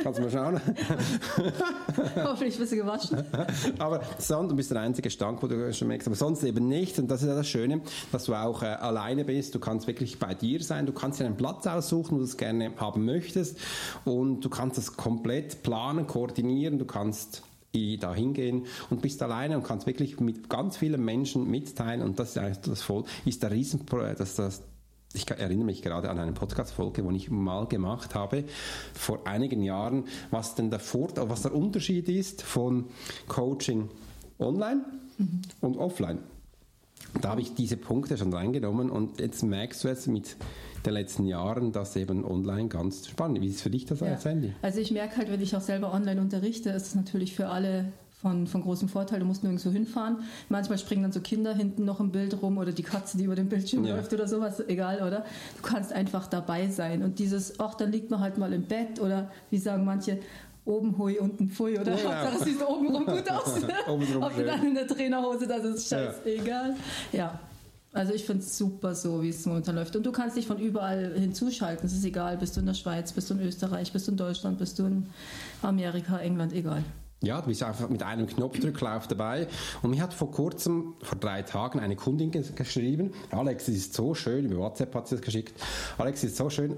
Kannst 0.02 0.18
du 0.18 0.22
mal 0.22 0.30
schauen. 0.30 0.60
Hoffentlich 2.24 2.58
bist 2.58 2.72
du 2.72 2.76
gewaschen. 2.76 3.22
aber 3.78 4.02
sonst, 4.18 4.50
du 4.50 4.56
bist 4.56 4.70
der 4.70 4.80
einzige 4.80 5.10
Stank, 5.10 5.42
wo 5.42 5.46
du 5.46 5.72
schon 5.74 5.88
merkst, 5.88 6.08
aber 6.08 6.16
sonst 6.16 6.42
eben 6.44 6.68
nicht. 6.68 6.98
Und 6.98 7.10
das 7.10 7.22
ist 7.22 7.28
ja 7.28 7.34
das 7.34 7.48
Schöne, 7.48 7.82
dass 8.12 8.24
du 8.24 8.34
auch 8.34 8.62
äh, 8.62 8.66
alleine 8.66 9.24
bist. 9.24 9.54
Du 9.54 9.58
kannst 9.58 9.86
wirklich 9.86 10.18
bei 10.18 10.34
dir 10.34 10.62
sein. 10.62 10.86
Du 10.86 10.92
kannst 10.92 11.20
dir 11.20 11.26
einen 11.26 11.36
Platz 11.36 11.66
aussuchen, 11.66 12.12
wo 12.12 12.18
du 12.18 12.24
es 12.24 12.36
gerne 12.36 12.72
haben 12.76 13.04
möchtest. 13.04 13.58
Und 14.04 14.40
du 14.40 14.48
kannst 14.48 14.78
das 14.78 14.96
komplett 14.96 15.62
planen, 15.62 16.06
koordinieren. 16.06 16.78
Du 16.78 16.86
kannst 16.86 17.42
da 18.00 18.14
hingehen 18.14 18.66
und 18.90 19.00
bist 19.00 19.22
alleine 19.22 19.56
und 19.56 19.62
kannst 19.62 19.86
wirklich 19.86 20.18
mit 20.18 20.48
ganz 20.48 20.76
vielen 20.76 21.04
Menschen 21.04 21.48
mitteilen 21.48 22.02
und 22.02 22.18
das 22.18 22.30
ist 22.30 22.38
eigentlich 22.38 22.58
das 22.58 22.82
voll, 22.82 23.04
ist 23.24 23.42
der 23.42 23.52
Riesen, 23.52 23.86
das, 24.18 24.34
das, 24.34 24.62
ich 25.12 25.28
erinnere 25.28 25.64
mich 25.64 25.82
gerade 25.82 26.08
an 26.08 26.18
eine 26.18 26.32
Podcast-Folge, 26.32 27.04
wo 27.04 27.10
ich 27.10 27.30
mal 27.30 27.66
gemacht 27.66 28.14
habe, 28.14 28.44
vor 28.94 29.26
einigen 29.26 29.62
Jahren, 29.62 30.04
was 30.30 30.54
denn 30.54 30.70
der 30.70 30.80
Fort 30.80 31.18
was 31.20 31.42
der 31.42 31.54
Unterschied 31.54 32.08
ist 32.08 32.42
von 32.42 32.86
Coaching 33.26 33.88
online 34.38 34.84
mhm. 35.18 35.42
und 35.60 35.76
offline. 35.76 36.18
Da 37.20 37.30
habe 37.30 37.40
ich 37.40 37.54
diese 37.54 37.76
Punkte 37.76 38.16
schon 38.16 38.32
reingenommen 38.32 38.90
und 38.90 39.20
jetzt 39.20 39.42
merkst 39.42 39.82
du 39.82 39.88
jetzt 39.88 40.06
mit 40.06 40.36
den 40.86 40.92
letzten 40.92 41.26
Jahren, 41.26 41.72
dass 41.72 41.96
eben 41.96 42.24
online 42.24 42.68
ganz 42.68 43.08
spannend. 43.08 43.38
ist. 43.38 43.42
Wie 43.42 43.48
ist 43.48 43.56
es 43.56 43.62
für 43.62 43.70
dich 43.70 43.84
das 43.86 44.00
ja. 44.00 44.08
als 44.08 44.24
Handy? 44.24 44.54
Also 44.62 44.80
ich 44.80 44.92
merke 44.92 45.16
halt, 45.16 45.30
wenn 45.30 45.40
ich 45.40 45.54
auch 45.56 45.60
selber 45.60 45.92
online 45.92 46.20
unterrichte, 46.20 46.70
ist 46.70 46.88
es 46.88 46.94
natürlich 46.94 47.34
für 47.34 47.48
alle 47.48 47.92
von, 48.20 48.46
von 48.46 48.62
großem 48.62 48.88
Vorteil. 48.88 49.20
Du 49.20 49.24
musst 49.24 49.42
nirgendwo 49.42 49.70
hinfahren. 49.70 50.18
Manchmal 50.48 50.78
springen 50.78 51.02
dann 51.02 51.12
so 51.12 51.20
Kinder 51.20 51.54
hinten 51.54 51.84
noch 51.84 52.00
im 52.00 52.10
Bild 52.10 52.40
rum 52.42 52.58
oder 52.58 52.72
die 52.72 52.82
Katze, 52.82 53.16
die 53.16 53.24
über 53.24 53.34
dem 53.34 53.48
Bildschirm 53.48 53.84
ja. 53.84 53.96
läuft 53.96 54.12
oder 54.12 54.28
sowas. 54.28 54.60
Egal, 54.68 55.02
oder? 55.02 55.24
Du 55.56 55.62
kannst 55.62 55.92
einfach 55.92 56.26
dabei 56.26 56.68
sein. 56.68 57.02
Und 57.02 57.18
dieses, 57.18 57.58
ach, 57.58 57.74
dann 57.74 57.90
liegt 57.90 58.10
man 58.10 58.20
halt 58.20 58.38
mal 58.38 58.52
im 58.52 58.64
Bett 58.64 59.00
oder 59.00 59.30
wie 59.50 59.58
sagen 59.58 59.84
manche, 59.84 60.18
oben 60.66 60.96
hui, 60.98 61.18
unten 61.18 61.48
pfui 61.48 61.78
oder 61.78 61.96
ja, 61.96 62.04
Hauptsache 62.04 62.36
es 62.40 62.44
sieht 62.44 62.62
obenrum 62.62 63.06
gut 63.06 63.30
aus. 63.30 63.54
Ob 64.20 64.36
du 64.36 64.44
dann 64.44 64.66
in 64.66 64.74
der 64.74 64.86
Trainerhose, 64.86 65.46
das 65.46 65.64
ist 65.64 65.88
scheißegal. 65.88 66.74
Ja. 67.12 67.18
ja. 67.18 67.40
Also 67.92 68.12
ich 68.12 68.24
finde 68.24 68.44
es 68.44 68.56
super 68.56 68.94
so, 68.94 69.20
wie 69.22 69.30
es 69.30 69.44
momentan 69.46 69.74
läuft. 69.74 69.96
Und 69.96 70.04
du 70.04 70.12
kannst 70.12 70.36
dich 70.36 70.46
von 70.46 70.58
überall 70.58 71.12
hinzuschalten. 71.16 71.86
Es 71.86 71.92
ist 71.92 72.04
egal, 72.04 72.36
bist 72.36 72.54
du 72.54 72.60
in 72.60 72.66
der 72.66 72.74
Schweiz, 72.74 73.12
bist 73.12 73.30
du 73.30 73.34
in 73.34 73.40
Österreich, 73.40 73.92
bist 73.92 74.06
du 74.06 74.12
in 74.12 74.16
Deutschland, 74.16 74.58
bist 74.58 74.78
du 74.78 74.86
in 74.86 75.06
Amerika, 75.62 76.18
England, 76.18 76.52
egal. 76.52 76.84
Ja, 77.22 77.42
du 77.42 77.48
bist 77.48 77.62
einfach 77.62 77.90
mit 77.90 78.02
einem 78.02 78.26
Knopfdrücklauf 78.26 79.06
dabei. 79.06 79.46
Und 79.82 79.90
mir 79.90 80.02
hat 80.02 80.14
vor 80.14 80.30
kurzem, 80.30 80.94
vor 81.02 81.18
drei 81.18 81.42
Tagen, 81.42 81.78
eine 81.78 81.94
Kundin 81.94 82.30
geschrieben, 82.30 83.12
Alex, 83.30 83.68
es 83.68 83.76
ist 83.76 83.94
so 83.94 84.14
schön, 84.14 84.46
über 84.46 84.56
WhatsApp 84.56 84.94
hat 84.94 85.08
sie 85.08 85.16
das 85.16 85.24
geschickt, 85.24 85.60
Alex, 85.98 86.22
es 86.22 86.30
ist 86.30 86.36
so 86.38 86.48
schön, 86.48 86.76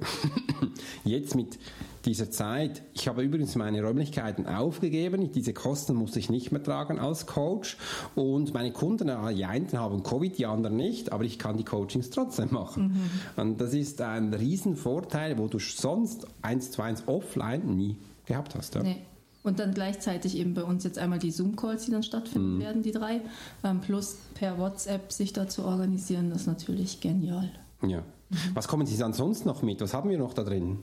jetzt 1.04 1.36
mit 1.36 1.60
dieser 2.04 2.32
Zeit, 2.32 2.82
ich 2.92 3.06
habe 3.06 3.22
übrigens 3.22 3.54
meine 3.54 3.84
Räumlichkeiten 3.84 4.48
aufgegeben, 4.48 5.30
diese 5.30 5.52
Kosten 5.52 5.94
muss 5.94 6.16
ich 6.16 6.28
nicht 6.28 6.50
mehr 6.50 6.60
tragen 6.60 6.98
als 6.98 7.26
Coach 7.26 7.76
und 8.16 8.52
meine 8.52 8.72
Kunden, 8.72 9.12
die 9.36 9.44
einen 9.44 9.72
haben 9.72 10.02
Covid, 10.02 10.36
die 10.36 10.46
anderen 10.46 10.76
nicht, 10.76 11.12
aber 11.12 11.22
ich 11.22 11.38
kann 11.38 11.56
die 11.56 11.64
Coachings 11.64 12.10
trotzdem 12.10 12.48
machen. 12.50 13.10
Mhm. 13.36 13.40
Und 13.40 13.60
das 13.60 13.74
ist 13.74 14.00
ein 14.00 14.34
Riesenvorteil, 14.34 15.38
wo 15.38 15.46
du 15.46 15.60
sonst 15.60 16.26
eins 16.42 16.72
zu 16.72 16.82
eins 16.82 17.04
offline 17.06 17.76
nie 17.76 17.96
gehabt 18.26 18.56
hast. 18.56 18.74
Ja? 18.74 18.82
Nee. 18.82 18.96
Und 19.42 19.58
dann 19.58 19.74
gleichzeitig 19.74 20.36
eben 20.36 20.54
bei 20.54 20.62
uns 20.62 20.84
jetzt 20.84 20.98
einmal 20.98 21.18
die 21.18 21.32
Zoom-Calls, 21.32 21.86
die 21.86 21.90
dann 21.90 22.04
stattfinden 22.04 22.56
mhm. 22.56 22.60
werden, 22.60 22.82
die 22.82 22.92
drei, 22.92 23.22
ähm, 23.64 23.80
plus 23.80 24.18
per 24.34 24.58
WhatsApp 24.58 25.12
sich 25.12 25.32
da 25.32 25.48
zu 25.48 25.64
organisieren, 25.64 26.30
das 26.30 26.42
ist 26.42 26.46
natürlich 26.46 27.00
genial. 27.00 27.50
Ja. 27.82 28.00
Mhm. 28.00 28.36
Was 28.54 28.68
kommen 28.68 28.86
Sie 28.86 28.96
dann 28.96 29.12
sonst 29.12 29.44
noch 29.44 29.62
mit? 29.62 29.80
Was 29.80 29.94
haben 29.94 30.10
wir 30.10 30.18
noch 30.18 30.32
da 30.32 30.44
drin? 30.44 30.78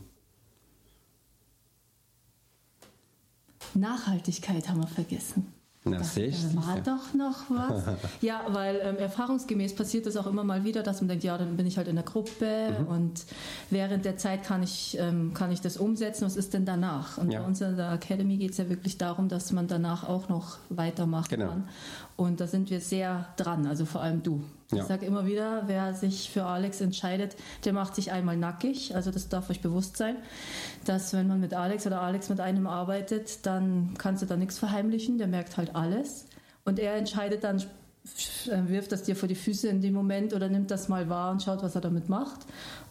Nachhaltigkeit 3.75 4.67
haben 4.67 4.81
wir 4.81 4.87
vergessen. 4.87 5.53
Na, 5.85 5.97
da 5.97 6.03
war 6.55 6.81
doch 6.81 7.13
noch 7.13 7.49
was. 7.49 7.83
ja, 8.21 8.41
weil 8.49 8.81
ähm, 8.83 8.97
erfahrungsgemäß 8.97 9.75
passiert 9.75 10.05
das 10.05 10.17
auch 10.17 10.27
immer 10.27 10.43
mal 10.43 10.63
wieder, 10.65 10.83
dass 10.83 10.99
man 10.99 11.07
denkt, 11.07 11.23
ja, 11.23 11.37
dann 11.37 11.55
bin 11.55 11.65
ich 11.65 11.77
halt 11.77 11.87
in 11.87 11.95
der 11.95 12.03
Gruppe 12.03 12.75
mhm. 12.79 12.87
und 12.87 13.25
während 13.69 14.03
der 14.03 14.17
Zeit 14.17 14.43
kann 14.43 14.61
ich, 14.61 14.97
ähm, 14.99 15.33
kann 15.33 15.51
ich 15.51 15.61
das 15.61 15.77
umsetzen. 15.77 16.25
Was 16.25 16.35
ist 16.35 16.53
denn 16.53 16.65
danach? 16.65 17.17
Und 17.17 17.31
ja. 17.31 17.39
bei 17.39 17.45
uns 17.45 17.61
in 17.61 17.77
der 17.77 17.93
Academy 17.93 18.37
geht 18.37 18.51
es 18.51 18.57
ja 18.57 18.69
wirklich 18.69 18.97
darum, 18.97 19.29
dass 19.29 19.51
man 19.51 19.67
danach 19.67 20.07
auch 20.07 20.27
noch 20.27 20.57
weitermachen 20.69 21.29
genau. 21.29 21.47
kann. 21.47 21.69
Und 22.17 22.41
da 22.41 22.47
sind 22.47 22.69
wir 22.69 22.81
sehr 22.81 23.27
dran, 23.37 23.65
also 23.65 23.85
vor 23.85 24.01
allem 24.01 24.21
du. 24.21 24.43
Ja. 24.71 24.81
Ich 24.81 24.87
sage 24.87 25.05
immer 25.05 25.25
wieder, 25.25 25.63
wer 25.65 25.95
sich 25.95 26.29
für 26.29 26.43
Alex 26.43 26.79
entscheidet, 26.79 27.35
der 27.65 27.73
macht 27.73 27.95
sich 27.95 28.11
einmal 28.11 28.37
nackig. 28.37 28.95
Also 28.95 29.09
das 29.09 29.27
darf 29.27 29.49
euch 29.49 29.61
bewusst 29.61 29.97
sein, 29.97 30.17
dass 30.85 31.13
wenn 31.13 31.27
man 31.27 31.39
mit 31.39 31.55
Alex 31.55 31.87
oder 31.87 32.01
Alex 32.01 32.29
mit 32.29 32.39
einem 32.39 32.67
arbeitet, 32.67 33.45
dann 33.47 33.95
kannst 33.97 34.21
du 34.21 34.27
da 34.27 34.37
nichts 34.37 34.59
verheimlichen. 34.59 35.17
Der 35.17 35.27
merkt 35.27 35.57
halt 35.57 35.75
alles. 35.75 36.25
Und 36.65 36.77
er 36.77 36.95
entscheidet 36.95 37.43
dann, 37.43 37.57
äh, 37.57 38.67
wirft 38.67 38.91
das 38.91 39.01
dir 39.01 39.15
vor 39.15 39.27
die 39.27 39.35
Füße 39.35 39.67
in 39.67 39.81
dem 39.81 39.95
Moment 39.95 40.33
oder 40.33 40.49
nimmt 40.49 40.69
das 40.69 40.87
mal 40.87 41.09
wahr 41.09 41.31
und 41.31 41.41
schaut, 41.41 41.63
was 41.63 41.73
er 41.73 41.81
damit 41.81 42.07
macht. 42.07 42.41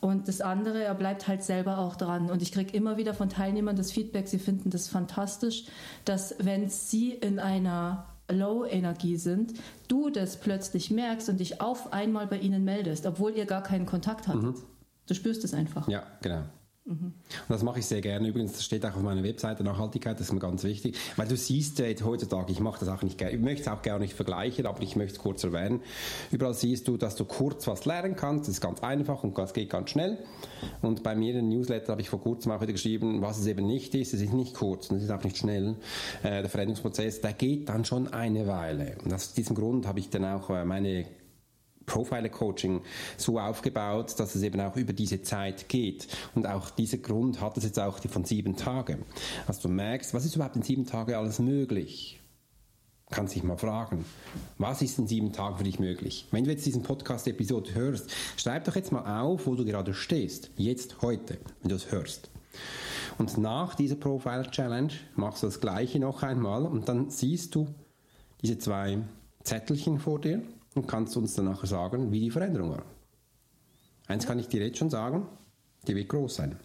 Und 0.01 0.27
das 0.27 0.41
andere, 0.41 0.83
er 0.83 0.95
bleibt 0.97 1.29
halt 1.29 1.45
selber 1.45 1.79
auch 1.79 1.95
dran. 1.95 2.29
Und 2.29 2.43
ich 2.43 2.51
kriege 2.51 2.77
immer 2.77 2.97
wieder 2.97 3.15
von 3.15 3.29
Teilnehmern 3.29 3.77
das 3.77 3.93
Feedback, 3.93 4.27
sie 4.27 4.41
finden 4.41 4.71
das 4.71 4.89
fantastisch, 4.89 5.65
dass 6.05 6.35
wenn 6.41 6.69
sie 6.69 7.13
in 7.13 7.39
einer 7.39 8.05
Low-Energie 8.31 9.17
sind, 9.17 9.55
du 9.89 10.11
das 10.11 10.39
plötzlich 10.39 10.91
merkst 10.91 11.29
und 11.29 11.41
dich 11.41 11.61
auf 11.61 11.93
einmal 11.93 12.27
bei 12.27 12.39
ihnen 12.39 12.65
meldest, 12.65 13.07
obwohl 13.07 13.33
ihr 13.33 13.47
gar 13.47 13.63
keinen 13.63 13.87
Kontakt 13.87 14.29
hattet. 14.29 14.43
Mhm. 14.43 14.55
Du 15.07 15.15
spürst 15.15 15.45
es 15.45 15.55
einfach. 15.55 15.89
Ja, 15.89 16.03
genau. 16.21 16.43
Mhm. 16.89 17.05
Und 17.05 17.15
das 17.49 17.63
mache 17.63 17.81
ich 17.81 17.87
sehr 17.87 18.01
gerne. 18.01 18.27
Übrigens, 18.27 18.53
das 18.53 18.65
steht 18.65 18.85
auch 18.87 18.97
auf 18.97 19.03
meiner 19.03 19.23
Webseite, 19.23 19.63
Nachhaltigkeit, 19.63 20.19
das 20.19 20.29
ist 20.29 20.33
mir 20.33 20.41
ganz 20.41 20.65
wichtig. 20.65 20.97
Weil 21.17 21.29
du 21.29 21.37
siehst 21.37 21.79
jetzt 21.81 22.03
heutzutage, 22.03 22.51
ich 22.51 22.61
mache 22.61 22.81
das 22.81 22.89
auch 22.89 23.03
nicht 23.03 23.19
gerne, 23.19 23.35
ich 23.35 23.43
möchte 23.43 23.63
es 23.63 23.69
auch 23.69 23.83
gerne 23.83 24.01
nicht 24.01 24.15
vergleichen, 24.15 24.65
aber 24.65 24.83
ich 24.83 24.97
möchte 24.97 25.17
es 25.17 25.23
kurz 25.23 25.45
erwähnen. 25.45 25.83
Überall 26.31 26.55
siehst 26.55 26.89
du, 26.89 26.97
dass 26.97 27.15
du 27.15 27.27
kurz 27.27 27.67
was 27.67 27.85
lernen 27.85 28.17
kannst, 28.17 28.49
das 28.49 28.55
ist 28.55 28.61
ganz 28.63 28.83
einfach 28.83 29.23
und 29.23 29.37
das 29.37 29.53
geht 29.53 29.69
ganz 29.69 29.91
schnell. 29.91 30.17
Und 30.81 31.03
bei 31.03 31.15
mir 31.15 31.35
in 31.35 31.37
den 31.37 31.49
Newsletter 31.51 31.93
habe 31.93 32.01
ich 32.01 32.09
vor 32.09 32.23
kurzem 32.23 32.53
auch 32.53 32.61
wieder 32.63 32.73
geschrieben, 32.73 33.21
was 33.21 33.39
es 33.39 33.47
eben 33.47 33.67
nicht 33.67 33.95
ist, 33.95 34.15
es 34.15 34.23
ist 34.23 34.33
nicht 34.33 34.55
kurz 34.55 34.89
und 34.91 34.97
es 34.97 35.05
ist 35.05 35.11
auch 35.11 35.23
nicht 35.23 35.37
schnell. 35.37 35.77
Äh, 36.23 36.41
der 36.41 36.49
Veränderungsprozess, 36.49 37.21
der 37.21 37.35
geht 37.35 37.69
dann 37.69 37.85
schon 37.85 38.09
eine 38.09 38.47
Weile. 38.47 38.97
Und 39.05 39.13
aus 39.13 39.35
diesem 39.35 39.55
Grund 39.55 39.87
habe 39.87 39.99
ich 39.99 40.09
dann 40.09 40.25
auch 40.25 40.49
äh, 40.49 40.65
meine 40.65 41.05
Profiler 41.89 42.29
Coaching 42.29 42.83
so 43.17 43.41
aufgebaut, 43.41 44.15
dass 44.19 44.37
es 44.37 44.43
eben 44.43 44.61
auch 44.61 44.77
über 44.77 44.93
diese 44.93 45.23
Zeit 45.23 45.69
geht. 45.69 46.07
Und 46.37 46.47
auch 46.47 46.71
dieser 46.71 46.99
Grund 46.99 47.41
hat 47.41 47.57
es 47.57 47.65
jetzt 47.65 47.81
auch 47.81 47.99
die 47.99 48.09
von 48.09 48.25
sieben 48.25 48.57
Tagen. 48.57 49.05
Dass 49.49 49.59
du 49.59 49.69
merkst, 49.69 50.15
was 50.15 50.25
ist 50.25 50.37
überhaupt 50.37 50.55
in 50.55 50.63
sieben 50.63 50.87
Tagen 50.87 51.15
alles 51.15 51.41
möglich? 51.41 52.21
Kannst 53.11 53.35
dich 53.35 53.43
mal 53.43 53.57
fragen, 53.57 54.05
was 54.59 54.83
ist 54.83 54.99
in 54.99 55.09
sieben 55.09 55.33
Tagen 55.33 55.57
für 55.57 55.65
dich 55.65 55.79
möglich? 55.79 56.27
Wenn 56.31 56.45
du 56.45 56.51
jetzt 56.51 56.67
diesen 56.67 56.83
Podcast-Episode 56.83 57.75
hörst, 57.75 58.11
schreib 58.37 58.65
doch 58.65 58.77
jetzt 58.77 58.93
mal 58.93 59.23
auf, 59.23 59.47
wo 59.47 59.55
du 59.55 59.65
gerade 59.65 59.95
stehst. 59.95 60.51
Jetzt, 60.59 61.01
heute, 61.01 61.39
wenn 61.63 61.71
du 61.71 61.75
es 61.75 61.91
hörst. 61.91 62.31
Und 63.17 63.39
nach 63.39 63.75
dieser 63.75 63.97
Profiler 63.97 64.51
Challenge 64.51 64.93
machst 65.17 65.43
du 65.43 65.47
das 65.47 65.61
Gleiche 65.61 65.99
noch 65.99 66.23
einmal 66.23 66.67
und 66.67 66.89
dann 66.89 67.09
siehst 67.09 67.55
du 67.55 67.67
diese 68.43 68.59
zwei 68.59 68.99
Zettelchen 69.43 69.99
vor 69.99 70.21
dir 70.21 70.43
und 70.79 70.87
kannst 70.87 71.17
uns 71.17 71.35
dann 71.35 71.47
nachher 71.47 71.67
sagen, 71.67 72.11
wie 72.13 72.21
die 72.21 72.31
Veränderung 72.31 72.71
war. 72.71 72.85
Eins 74.07 74.27
kann 74.27 74.39
ich 74.39 74.49
dir 74.49 74.65
jetzt 74.65 74.79
schon 74.79 74.91
sagen, 74.91 75.27
die 75.87 75.95
wird 75.95 76.09
groß 76.09 76.37
sein. 76.37 76.57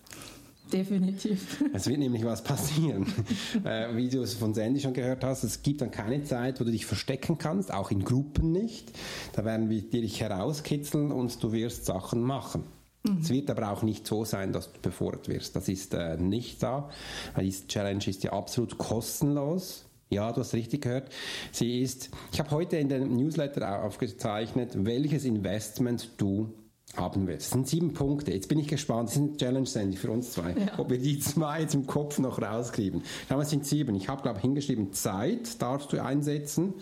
Definitiv. 0.72 1.63
Es 1.74 1.88
wird 1.88 2.00
nämlich 2.00 2.24
was 2.24 2.43
passieren. 2.43 3.05
äh, 3.63 3.96
wie 3.96 4.10
du 4.10 4.22
es 4.22 4.34
von 4.34 4.53
Sandy 4.53 4.79
schon 4.79 4.93
gehört 4.93 5.24
hast, 5.24 5.43
es 5.43 5.62
gibt 5.62 5.82
dann 5.82 5.91
keine 5.91 6.24
Zeit, 6.24 6.60
wo 6.60 6.63
du 6.63 6.72
dich 6.72 6.86
verstecken 6.86 7.38
kannst, 7.38 7.74
auch 7.74 7.91
in 7.91 8.03
Gruppen 8.03 8.51
nicht. 8.51 8.91
Da 9.34 9.43
werden 9.46 9.70
wir 9.70 9.82
dich 9.82 10.22
herauskitzeln 10.22 11.12
und 11.12 11.43
du 11.43 11.51
wirst 11.51 11.86
Sachen 11.86 12.22
machen. 12.22 12.63
Mhm. 13.03 13.20
Es 13.22 13.29
wird 13.29 13.50
aber 13.50 13.72
auch 13.72 13.84
nicht 13.84 14.08
so 14.08 14.25
sein, 14.25 14.53
dass 14.53 14.72
du 14.72 14.79
befordert 14.79 15.27
wirst. 15.27 15.55
Das 15.55 15.67
ist 15.67 15.93
äh, 15.93 16.17
nicht 16.17 16.63
da. 16.63 16.89
Diese 17.39 17.67
Challenge 17.67 18.08
ist 18.08 18.24
ja 18.24 18.32
absolut 18.34 18.77
kostenlos. 18.77 19.86
Ja, 20.13 20.32
du 20.32 20.41
hast 20.41 20.53
richtig 20.53 20.84
gehört. 20.84 21.10
Sie 21.51 21.82
ist, 21.82 22.12
ich 22.32 22.39
habe 22.39 22.51
heute 22.51 22.77
in 22.77 22.88
dem 22.88 23.15
Newsletter 23.17 23.84
aufgezeichnet, 23.84 24.72
welches 24.75 25.25
Investment 25.25 26.12
du 26.17 26.53
haben 26.96 27.27
wir. 27.27 27.36
Das 27.36 27.50
sind 27.50 27.67
sieben 27.67 27.93
Punkte. 27.93 28.32
Jetzt 28.32 28.50
bin 28.50 28.60
ich 28.60 28.67
gespannt. 28.67 29.10
Das 29.10 29.17
eine 29.17 29.36
Challenge 29.36 29.65
Sandy 29.65 29.98
für 29.98 30.12
uns 30.12 30.32
zwei. 30.32 30.51
Ja. 30.51 30.77
Ob 30.77 30.91
wir 30.91 31.00
die 31.00 31.17
zwei 31.17 31.62
jetzt 31.62 31.74
im 31.74 31.88
Kopf 31.88 32.20
noch 32.20 32.39
rauskriegen. 32.39 33.01
Es 33.27 33.50
sind 33.50 33.65
sieben. 33.65 33.96
Ich 33.96 34.10
habe, 34.10 34.22
glaube 34.22 34.38
ich, 34.38 34.43
hingeschrieben, 34.43 34.93
Zeit 34.93 35.60
darfst 35.60 35.91
du 35.91 36.03
einsetzen. 36.03 36.75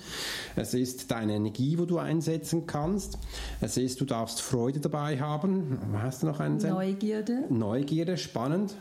Es 0.58 0.74
ist 0.74 1.12
deine 1.12 1.36
Energie, 1.36 1.80
wo 1.80 1.86
du 1.86 1.98
einsetzen 1.98 2.66
kannst. 2.68 3.18
Es 3.62 3.78
ist, 3.78 4.02
du 4.02 4.06
darfst 4.06 4.42
Freude 4.42 4.82
dabei 4.82 5.22
haben. 5.22 5.80
Hast 5.94 6.24
du 6.24 6.28
noch 6.28 6.42
einen? 6.42 6.58
Neugierde. 6.58 7.46
Neugierde, 7.50 8.18
spannend. 8.18 8.76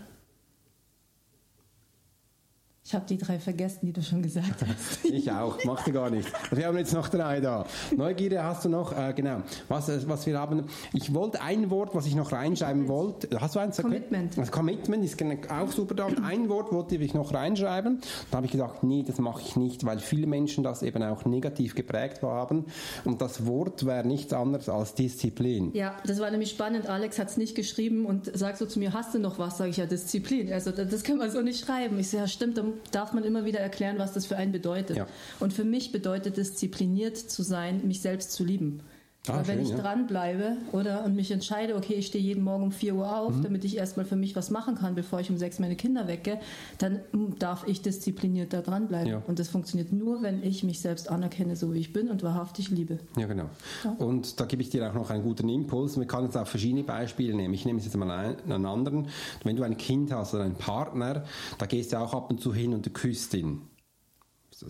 Ich 2.91 2.95
habe 2.97 3.07
die 3.07 3.19
drei 3.19 3.39
vergessen, 3.39 3.87
die 3.87 3.93
du 3.93 4.03
schon 4.03 4.21
gesagt 4.21 4.63
hast. 4.67 5.05
ich 5.05 5.31
auch, 5.31 5.63
machte 5.63 5.93
gar 5.93 6.11
nichts. 6.11 6.33
Wir 6.51 6.67
haben 6.67 6.77
jetzt 6.77 6.93
noch 6.93 7.09
drei 7.09 7.39
da. 7.39 7.65
Neugierde 7.97 8.43
hast 8.43 8.65
du 8.65 8.69
noch, 8.69 8.91
äh, 8.99 9.13
genau. 9.15 9.43
Was, 9.69 9.89
äh, 9.89 10.01
was 10.09 10.27
wir 10.27 10.37
haben, 10.37 10.65
ich 10.93 11.15
wollte 11.15 11.41
ein 11.41 11.71
Wort, 11.71 11.95
was 11.95 12.07
ich 12.07 12.17
noch 12.17 12.33
reinschreiben 12.33 12.89
wollte. 12.89 13.29
Hast 13.41 13.55
du 13.55 13.61
eins? 13.61 13.79
Okay? 13.79 13.87
Commitment. 13.87 14.37
Also 14.37 14.51
Commitment 14.51 15.05
ist 15.05 15.23
auch 15.53 15.71
super 15.71 15.95
da. 15.95 16.09
Ein 16.25 16.49
Wort 16.49 16.73
wollte 16.73 16.97
ich 16.97 17.15
noch 17.15 17.33
reinschreiben. 17.33 18.01
Da 18.33 18.39
habe 18.39 18.47
ich 18.47 18.53
gedacht, 18.53 18.83
nee, 18.83 19.05
das 19.07 19.19
mache 19.19 19.41
ich 19.41 19.55
nicht, 19.55 19.87
weil 19.87 20.01
viele 20.01 20.27
Menschen 20.27 20.65
das 20.65 20.83
eben 20.83 21.01
auch 21.05 21.25
negativ 21.25 21.77
geprägt 21.77 22.23
haben. 22.25 22.65
Und 23.05 23.23
das 23.23 23.47
Wort 23.47 23.87
wäre 23.87 24.05
nichts 24.05 24.33
anderes 24.33 24.69
als 24.69 24.95
Disziplin. 24.95 25.71
Ja, 25.75 25.95
das 26.05 26.19
war 26.19 26.29
nämlich 26.29 26.51
spannend. 26.51 26.89
Alex 26.89 27.21
hat 27.21 27.29
es 27.29 27.37
nicht 27.37 27.55
geschrieben 27.55 28.05
und 28.05 28.37
sagt 28.37 28.59
so 28.59 28.67
zu 28.67 28.81
mir, 28.81 28.93
hast 28.93 29.15
du 29.15 29.21
noch 29.21 29.39
was? 29.39 29.59
Sage 29.59 29.71
ich 29.71 29.77
ja, 29.77 29.87
Disziplin. 29.87 30.53
Also 30.53 30.73
das 30.73 31.05
kann 31.05 31.19
man 31.19 31.31
so 31.31 31.41
nicht 31.41 31.65
schreiben. 31.65 31.97
Ich 32.01 32.09
sage, 32.09 32.25
ja, 32.25 32.27
stimmt, 32.27 32.59
dann 32.59 32.80
darf 32.91 33.13
man 33.13 33.25
immer 33.25 33.45
wieder 33.45 33.61
erklären, 33.61 33.99
was 33.99 34.13
das 34.13 34.27
für 34.27 34.37
einen 34.37 34.53
bedeutet. 34.53 34.97
Ja. 34.97 35.07
Und 35.39 35.53
für 35.53 35.65
mich 35.65 35.93
bedeutet 35.93 36.37
diszipliniert 36.37 37.17
zu 37.17 37.43
sein, 37.43 37.87
mich 37.87 38.01
selbst 38.01 38.33
zu 38.33 38.45
lieben. 38.45 38.81
Ah, 39.29 39.43
wenn 39.45 39.57
schön, 39.59 39.67
ich 39.67 39.71
ja. 39.71 39.77
dranbleibe 39.77 40.57
oder 40.73 41.05
und 41.05 41.15
mich 41.15 41.31
entscheide, 41.31 41.77
okay, 41.77 41.93
ich 41.93 42.07
stehe 42.07 42.25
jeden 42.25 42.43
Morgen 42.43 42.65
um 42.65 42.73
4 42.73 42.95
Uhr 42.95 43.19
auf, 43.19 43.37
mhm. 43.37 43.43
damit 43.43 43.65
ich 43.67 43.77
erstmal 43.77 44.07
für 44.07 44.17
mich 44.17 44.35
was 44.35 44.51
machen 44.51 44.77
kann, 44.77 44.95
bevor 44.95 45.21
ich 45.21 45.31
um 45.31 45.37
6 45.37 45.59
meine 45.59 45.77
Kinder 45.77 46.09
wecke, 46.09 46.41
dann 46.79 47.01
darf 47.39 47.69
ich 47.69 47.83
diszipliniert 47.83 48.55
da 48.55 48.63
dranbleiben. 48.63 49.13
Ja. 49.13 49.23
Und 49.27 49.39
das 49.39 49.49
funktioniert 49.49 49.93
nur, 49.93 50.23
wenn 50.23 50.43
ich 50.43 50.65
mich 50.65 50.81
selbst 50.81 51.11
anerkenne, 51.11 51.55
so 51.55 51.75
wie 51.75 51.81
ich 51.81 51.93
bin 51.93 52.09
und 52.09 52.23
wahrhaftig 52.23 52.71
liebe. 52.71 52.99
Ja, 53.19 53.27
genau. 53.27 53.51
Ja. 53.85 53.91
Und 53.99 54.41
da 54.41 54.47
gebe 54.47 54.63
ich 54.63 54.71
dir 54.71 54.89
auch 54.89 54.95
noch 54.95 55.11
einen 55.11 55.23
guten 55.23 55.51
Impuls. 55.51 55.99
Wir 55.99 56.07
können 56.07 56.25
jetzt 56.25 56.39
auch 56.39 56.47
verschiedene 56.47 56.83
Beispiele 56.83 57.35
nehmen. 57.35 57.53
Ich 57.53 57.67
nehme 57.67 57.79
jetzt 57.79 57.95
mal 57.95 58.11
einen 58.11 58.65
anderen. 58.65 59.09
Wenn 59.45 59.57
du 59.57 59.65
ein 59.65 59.77
Kind 59.77 60.13
hast 60.13 60.33
oder 60.33 60.45
einen 60.45 60.55
Partner, 60.55 61.25
da 61.59 61.67
gehst 61.67 61.93
du 61.93 61.99
auch 61.99 62.15
ab 62.15 62.31
und 62.31 62.41
zu 62.41 62.55
hin 62.55 62.73
und 62.73 62.87
du 62.87 62.91
küsst 62.91 63.35
ihn 63.35 63.61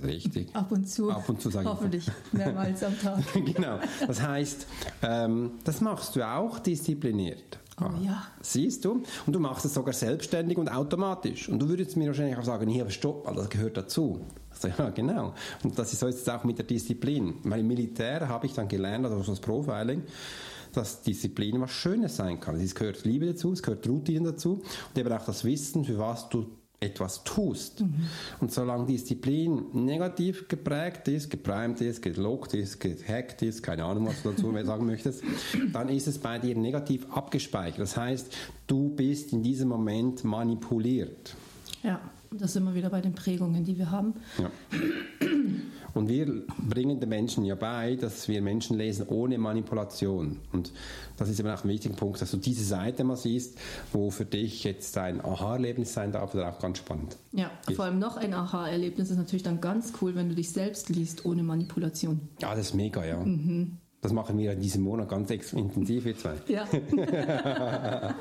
richtig? 0.03 0.55
Ab 0.55 0.71
und 0.73 0.89
zu. 0.89 1.11
Ab 1.11 1.29
und 1.29 1.41
zu 1.41 1.51
sage 1.51 1.69
Hoffentlich 1.69 2.07
mehrmals 2.33 2.83
am 2.83 2.99
Tag. 2.99 3.21
genau. 3.55 3.79
Das 4.07 4.23
heißt, 4.23 4.67
ähm, 5.03 5.53
das 5.65 5.81
machst 5.81 6.17
du 6.17 6.27
auch 6.27 6.59
diszipliniert. 6.59 7.59
Oh 7.81 7.91
ja. 8.03 8.25
Siehst 8.43 8.85
du? 8.85 9.03
Und 9.27 9.33
du 9.33 9.41
machst 9.41 9.65
es 9.65 9.75
sogar 9.75 9.95
selbstständig 9.95 10.59
und 10.59 10.69
automatisch. 10.69 11.49
Und 11.49 11.61
du 11.61 11.69
würdest 11.69 11.97
mir 11.97 12.09
wahrscheinlich 12.09 12.37
auch 12.37 12.45
sagen, 12.45 12.69
hier, 12.69 12.83
aber 12.83 12.91
stopp, 12.91 13.33
das 13.35 13.49
gehört 13.49 13.77
dazu. 13.77 14.21
Also, 14.51 14.69
ja, 14.69 14.91
genau. 14.91 15.35
Und 15.65 15.79
das 15.79 15.93
ist 15.93 16.01
so 16.01 16.07
jetzt 16.07 16.29
auch 16.29 16.45
mit 16.45 16.59
der 16.59 16.67
Disziplin. 16.67 17.35
Weil 17.45 17.61
im 17.61 17.69
Militär 17.69 18.29
habe 18.29 18.47
ich 18.47 18.53
dann 18.53 18.69
gelernt, 18.69 19.07
also 19.07 19.23
das 19.23 19.41
Profiling, 19.41 20.03
dass 20.73 21.03
Disziplin 21.03 21.61
was 21.61 21.71
Schönes 21.71 22.17
sein 22.17 22.39
kann. 22.39 22.61
Es 22.61 22.75
gehört 22.75 23.05
Liebe 23.05 23.27
dazu, 23.27 23.53
es 23.53 23.63
gehört 23.63 23.89
Routine 23.89 24.33
dazu 24.33 24.63
und 24.63 24.99
eben 24.99 25.13
auch 25.13 25.25
das 25.25 25.45
Wissen, 25.45 25.85
für 25.85 25.99
was 25.99 26.29
du 26.29 26.47
etwas 26.81 27.23
tust. 27.25 27.83
Mhm. 27.83 28.09
Und 28.41 28.53
solange 28.53 28.87
Disziplin 28.87 29.67
negativ 29.75 30.49
geprägt 30.49 31.09
ist, 31.09 31.29
geprimed 31.31 31.81
ist, 31.83 32.01
gelockt 32.01 32.55
ist, 32.55 32.81
gehackt 32.81 33.43
ist, 33.43 33.63
keine 33.63 33.85
Ahnung, 33.85 34.07
was 34.07 34.23
du 34.23 34.31
dazu 34.31 34.53
sagen 34.65 34.87
möchtest, 34.87 35.23
dann 35.73 35.91
ist 35.91 36.07
es 36.07 36.19
bei 36.19 36.39
dir 36.39 36.57
negativ 36.57 37.07
abgespeichert. 37.11 37.81
Das 37.81 37.97
heißt, 37.97 38.35
du 38.67 38.89
bist 38.89 39.33
in 39.33 39.43
diesem 39.43 39.69
Moment 39.69 40.25
manipuliert. 40.25 41.37
Ja, 41.83 42.01
das 42.33 42.53
sind 42.53 42.65
wir 42.65 42.75
wieder 42.75 42.91
bei 42.91 43.01
den 43.01 43.15
Prägungen, 43.15 43.65
die 43.65 43.77
wir 43.79 43.91
haben. 43.91 44.15
Ja. 44.39 44.51
Und 45.95 46.09
wir 46.09 46.45
bringen 46.69 47.01
den 47.01 47.09
Menschen 47.09 47.45
ja 47.45 47.57
bei, 47.57 47.97
dass 47.97 48.29
wir 48.29 48.41
Menschen 48.43 48.79
lesen 48.79 49.07
ohne 49.09 49.39
Manipulation. 49.39 50.39
Und 50.53 50.73
das 51.17 51.29
ist 51.29 51.41
eben 51.41 51.49
auch 51.49 51.65
ein 51.65 51.69
wichtiger 51.69 51.95
Punkt, 51.95 52.23
dass 52.23 52.31
du 52.31 52.37
diese 52.37 52.65
Seite 52.65 53.03
mal 53.03 53.17
siehst, 53.17 53.59
wo 53.93 54.11
für 54.11 54.25
dich 54.25 54.63
jetzt 54.65 54.97
ein 54.99 55.21
Aha-Erlebnis 55.21 55.93
sein 55.93 56.13
darf 56.13 56.35
oder 56.35 56.49
auch 56.49 56.61
ganz 56.61 56.79
spannend. 56.79 57.17
Ja, 57.33 57.51
ist. 57.69 57.75
vor 57.75 57.87
allem 57.87 57.99
noch 57.99 58.17
ein 58.17 58.33
Aha-Erlebnis 58.33 59.11
ist 59.11 59.17
natürlich 59.17 59.43
dann 59.43 59.61
ganz 59.61 59.93
cool, 60.01 60.15
wenn 60.15 60.29
du 60.29 60.35
dich 60.37 60.51
selbst 60.51 60.89
liest 60.91 61.25
ohne 61.25 61.43
Manipulation. 61.43 62.21
Ja, 62.41 62.55
das 62.55 62.67
ist 62.67 62.75
mega, 62.75 63.05
ja. 63.05 63.19
Mhm. 63.19 63.79
Das 64.03 64.13
machen 64.13 64.39
wir 64.39 64.53
in 64.53 64.61
diesem 64.61 64.83
Monat 64.83 65.11
ganz 65.11 65.31
intensiv, 65.31 66.07
wir 66.07 66.17
zwei. 66.17 66.37
Ja. 66.49 66.67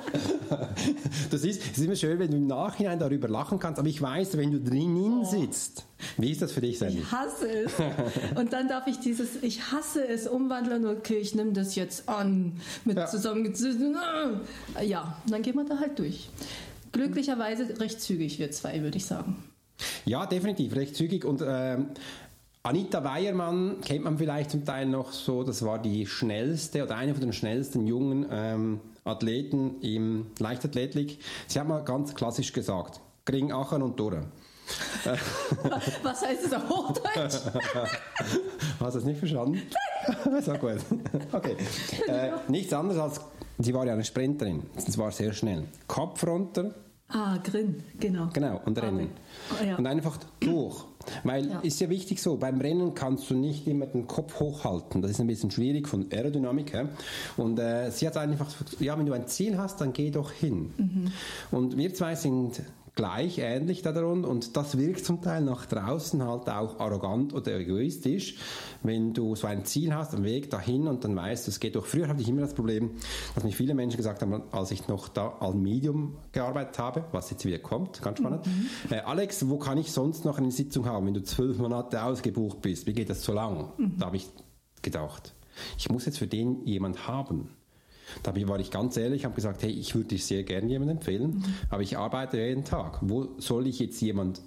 das 1.31 1.43
ist, 1.45 1.61
es 1.61 1.77
ist 1.77 1.85
immer 1.85 1.95
schön, 1.95 2.19
wenn 2.19 2.31
du 2.31 2.37
im 2.37 2.47
Nachhinein 2.47 2.99
darüber 2.99 3.29
lachen 3.29 3.59
kannst, 3.59 3.79
aber 3.79 3.87
ich 3.87 4.01
weiß, 4.01 4.35
wenn 4.35 4.51
du 4.51 4.59
drinnen 4.59 5.21
oh. 5.21 5.23
sitzt, 5.23 5.85
wie 6.17 6.31
ist 6.31 6.41
das 6.41 6.51
für 6.51 6.59
dich, 6.59 6.79
Sandy? 6.79 6.99
Ich 6.99 7.09
hasse 7.09 7.49
es. 7.49 7.71
Und 8.35 8.51
dann 8.51 8.67
darf 8.67 8.87
ich 8.87 8.99
dieses 8.99 9.41
Ich 9.41 9.71
hasse 9.71 10.05
es 10.05 10.27
umwandeln, 10.27 10.85
okay, 10.85 11.17
ich 11.17 11.33
nehme 11.33 11.53
das 11.53 11.75
jetzt 11.75 12.09
an, 12.09 12.59
mit 12.83 12.97
ja. 12.97 13.05
zusammengezogen. 13.05 13.95
Ja, 14.83 15.17
dann 15.27 15.41
geht 15.41 15.55
man 15.55 15.65
da 15.65 15.79
halt 15.79 15.97
durch. 15.97 16.29
Glücklicherweise 16.91 17.79
recht 17.79 18.01
zügig, 18.01 18.37
wir 18.37 18.51
zwei, 18.51 18.81
würde 18.81 18.97
ich 18.97 19.05
sagen. 19.05 19.37
Ja, 20.05 20.25
definitiv, 20.25 20.75
recht 20.75 20.95
zügig. 20.95 21.23
Und 21.23 21.41
ähm, 21.45 21.87
Anita 22.63 23.03
Weiermann 23.03 23.79
kennt 23.81 24.03
man 24.03 24.17
vielleicht 24.17 24.51
zum 24.51 24.65
Teil 24.65 24.85
noch 24.85 25.13
so, 25.13 25.43
das 25.43 25.63
war 25.63 25.79
die 25.79 26.05
schnellste 26.05 26.83
oder 26.83 26.97
eine 26.97 27.13
von 27.13 27.21
den 27.21 27.31
schnellsten 27.31 27.87
jungen 27.87 28.25
ähm, 28.29 28.81
Athleten 29.05 29.79
im 29.81 30.27
Leichtathletik. 30.39 31.19
Sie 31.47 31.59
hat 31.59 31.67
mal 31.67 31.83
ganz 31.83 32.13
klassisch 32.13 32.51
gesagt, 32.51 32.99
Gring, 33.25 33.53
Achen 33.53 33.81
und 33.81 33.97
durch. 33.97 34.17
Was 36.03 36.21
heißt 36.21 36.45
das 36.45 36.53
auf 36.53 36.69
Hochdeutsch? 36.69 37.37
Hast 38.79 38.93
du 38.93 38.99
es 38.99 39.05
nicht 39.05 39.19
verstanden? 39.19 39.61
so 40.41 40.53
gut. 40.53 40.77
Okay. 41.31 41.55
Äh, 42.07 42.31
nichts 42.49 42.73
anderes 42.73 42.99
als, 42.99 43.21
sie 43.57 43.73
war 43.73 43.85
ja 43.85 43.93
eine 43.93 44.03
Sprinterin. 44.03 44.63
Es 44.75 44.97
war 44.97 45.11
sehr 45.11 45.33
schnell. 45.33 45.63
Kopf 45.87 46.25
runter. 46.25 46.75
Ah, 47.11 47.37
Grin, 47.43 47.83
genau. 47.99 48.29
Genau, 48.33 48.61
und 48.65 48.79
rennen. 48.79 49.09
Oh, 49.51 49.63
ja. 49.65 49.77
Und 49.77 49.87
einfach 49.87 50.17
durch. 50.39 50.85
Weil 51.23 51.49
ja. 51.49 51.59
ist 51.61 51.79
ja 51.79 51.89
wichtig 51.89 52.21
so, 52.21 52.37
beim 52.37 52.61
Rennen 52.61 52.93
kannst 52.93 53.29
du 53.31 53.35
nicht 53.35 53.65
immer 53.67 53.87
den 53.87 54.05
Kopf 54.05 54.39
hochhalten. 54.39 55.01
Das 55.01 55.09
ist 55.09 55.19
ein 55.19 55.25
bisschen 55.25 55.49
schwierig 55.49 55.87
von 55.87 56.05
Aerodynamik 56.11 56.73
her. 56.73 56.89
Und 57.35 57.57
äh, 57.57 57.89
sie 57.89 58.05
hat 58.05 58.15
einfach, 58.17 58.47
ja, 58.79 58.97
wenn 58.97 59.07
du 59.07 59.13
ein 59.13 59.25
Ziel 59.25 59.57
hast, 59.57 59.81
dann 59.81 59.91
geh 59.91 60.11
doch 60.11 60.31
hin. 60.31 60.71
Mhm. 60.77 61.11
Und 61.49 61.77
wir 61.77 61.93
zwei 61.95 62.13
sind 62.13 62.61
gleich 62.99 63.37
ähnlich 63.37 63.81
daran 63.81 64.25
und 64.25 64.57
das 64.57 64.77
wirkt 64.77 65.05
zum 65.05 65.21
Teil 65.21 65.41
nach 65.41 65.65
draußen 65.65 66.21
halt 66.21 66.49
auch 66.49 66.81
arrogant 66.81 67.33
oder 67.33 67.57
egoistisch, 67.57 68.35
wenn 68.83 69.13
du 69.13 69.35
so 69.35 69.47
ein 69.47 69.63
Ziel 69.63 69.93
hast, 69.95 70.13
einen 70.13 70.25
Weg 70.25 70.49
dahin 70.49 70.85
und 70.85 71.05
dann 71.05 71.15
weißt 71.15 71.47
es 71.47 71.61
geht 71.61 71.75
durch. 71.75 71.85
Früher 71.85 72.09
hatte 72.09 72.21
ich 72.21 72.27
immer 72.27 72.41
das 72.41 72.53
Problem, 72.53 72.91
dass 73.35 73.45
mich 73.45 73.55
viele 73.55 73.73
Menschen 73.73 73.95
gesagt 73.95 74.21
haben, 74.21 74.43
als 74.51 74.71
ich 74.71 74.89
noch 74.89 75.07
da 75.07 75.37
als 75.39 75.55
Medium 75.55 76.17
gearbeitet 76.33 76.77
habe, 76.77 77.05
was 77.13 77.29
jetzt 77.29 77.45
wieder 77.45 77.59
kommt, 77.59 78.01
ganz 78.01 78.17
spannend. 78.17 78.45
Mhm. 78.45 78.67
Äh, 78.89 78.99
Alex, 78.99 79.47
wo 79.47 79.57
kann 79.57 79.77
ich 79.77 79.93
sonst 79.93 80.25
noch 80.25 80.37
eine 80.37 80.51
Sitzung 80.51 80.85
haben, 80.85 81.05
wenn 81.07 81.13
du 81.13 81.23
zwölf 81.23 81.57
Monate 81.57 82.03
ausgebucht 82.03 82.59
bist? 82.61 82.85
Wie 82.85 82.93
geht 82.93 83.09
das 83.09 83.23
so 83.23 83.31
lang? 83.31 83.71
Mhm. 83.77 83.93
Da 83.97 84.07
habe 84.07 84.17
ich 84.17 84.27
gedacht, 84.81 85.33
ich 85.77 85.89
muss 85.89 86.05
jetzt 86.05 86.19
für 86.19 86.27
den 86.27 86.65
jemand 86.65 87.07
haben. 87.07 87.47
Dabei 88.23 88.47
war 88.47 88.59
ich 88.59 88.71
ganz 88.71 88.97
ehrlich, 88.97 89.25
habe 89.25 89.35
gesagt, 89.35 89.63
hey, 89.63 89.71
ich 89.71 89.95
würde 89.95 90.09
dich 90.09 90.25
sehr 90.25 90.43
gerne 90.43 90.67
jemandem 90.67 90.97
empfehlen, 90.97 91.31
mhm. 91.31 91.43
aber 91.69 91.81
ich 91.81 91.97
arbeite 91.97 92.37
jeden 92.37 92.63
Tag. 92.63 92.99
Wo 93.01 93.29
soll 93.37 93.67
ich 93.67 93.79
jetzt 93.79 94.01
jemand 94.01 94.41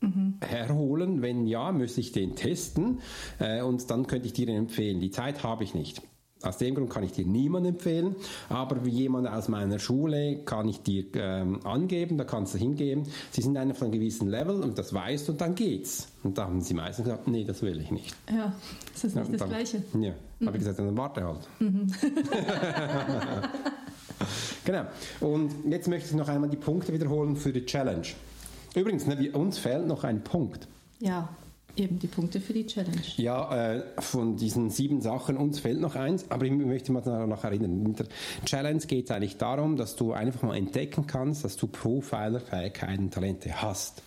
mhm. 0.00 0.38
herholen? 0.40 1.22
Wenn 1.22 1.46
ja, 1.46 1.72
müsste 1.72 2.00
ich 2.00 2.12
den 2.12 2.36
testen 2.36 3.00
äh, 3.38 3.62
und 3.62 3.90
dann 3.90 4.06
könnte 4.06 4.26
ich 4.26 4.32
dir 4.32 4.46
den 4.46 4.56
empfehlen. 4.56 5.00
Die 5.00 5.10
Zeit 5.10 5.42
habe 5.42 5.64
ich 5.64 5.74
nicht. 5.74 6.02
Aus 6.46 6.58
dem 6.58 6.74
Grund 6.74 6.90
kann 6.90 7.02
ich 7.02 7.12
dir 7.12 7.26
niemanden 7.26 7.70
empfehlen, 7.70 8.14
aber 8.48 8.84
wie 8.84 8.90
jemand 8.90 9.28
aus 9.28 9.48
meiner 9.48 9.78
Schule 9.78 10.38
kann 10.44 10.68
ich 10.68 10.80
dir 10.82 11.04
ähm, 11.14 11.64
angeben, 11.64 12.18
da 12.18 12.24
kannst 12.24 12.54
du 12.54 12.58
hingehen. 12.58 13.06
Sie 13.30 13.42
sind 13.42 13.56
einfach 13.56 13.76
von 13.76 13.86
einem 13.86 14.00
gewissen 14.00 14.28
Level 14.28 14.62
und 14.62 14.78
das 14.78 14.94
weißt 14.94 15.28
du 15.28 15.32
und 15.32 15.40
dann 15.40 15.54
geht's. 15.54 16.08
Und 16.22 16.38
da 16.38 16.44
haben 16.44 16.60
sie 16.60 16.74
meistens 16.74 17.04
gesagt, 17.04 17.28
nee, 17.28 17.44
das 17.44 17.62
will 17.62 17.80
ich 17.80 17.90
nicht. 17.90 18.14
Ja, 18.30 18.52
das 18.92 19.04
ist 19.04 19.16
nicht 19.16 19.26
ja, 19.26 19.32
das 19.32 19.40
dann, 19.40 19.48
Gleiche. 19.48 19.82
Ja, 20.00 20.14
mhm. 20.38 20.46
habe 20.46 20.56
ich 20.56 20.62
gesagt, 20.62 20.78
dann 20.78 20.96
warte 20.96 21.24
halt. 21.24 21.48
Mhm. 21.58 21.86
genau. 24.64 24.86
Und 25.20 25.52
jetzt 25.68 25.88
möchte 25.88 26.10
ich 26.10 26.14
noch 26.14 26.28
einmal 26.28 26.48
die 26.48 26.56
Punkte 26.56 26.92
wiederholen 26.92 27.36
für 27.36 27.52
die 27.52 27.64
Challenge. 27.64 28.06
Übrigens, 28.74 29.06
ne, 29.06 29.30
uns 29.32 29.58
fehlt 29.58 29.86
noch 29.86 30.04
ein 30.04 30.22
Punkt. 30.22 30.68
Ja. 31.00 31.28
Eben 31.76 31.98
die 31.98 32.06
Punkte 32.06 32.40
für 32.40 32.52
die 32.52 32.66
Challenge. 32.66 33.00
Ja, 33.16 33.74
äh, 33.74 33.82
von 33.98 34.36
diesen 34.36 34.70
sieben 34.70 35.00
Sachen, 35.00 35.36
uns 35.36 35.60
fehlt 35.60 35.80
noch 35.80 35.94
eins, 35.94 36.30
aber 36.30 36.46
ich 36.46 36.52
möchte 36.52 36.92
mal 36.92 37.26
noch 37.26 37.44
erinnern. 37.44 37.84
In 37.84 37.94
der 37.94 38.06
Challenge 38.44 38.80
geht 38.80 39.06
es 39.06 39.10
eigentlich 39.10 39.36
darum, 39.36 39.76
dass 39.76 39.96
du 39.96 40.12
einfach 40.12 40.42
mal 40.42 40.56
entdecken 40.56 41.06
kannst, 41.06 41.44
dass 41.44 41.56
du 41.56 41.66
Profiler-Fähigkeiten, 41.66 43.10
Talente 43.10 43.62
hast. 43.62 44.02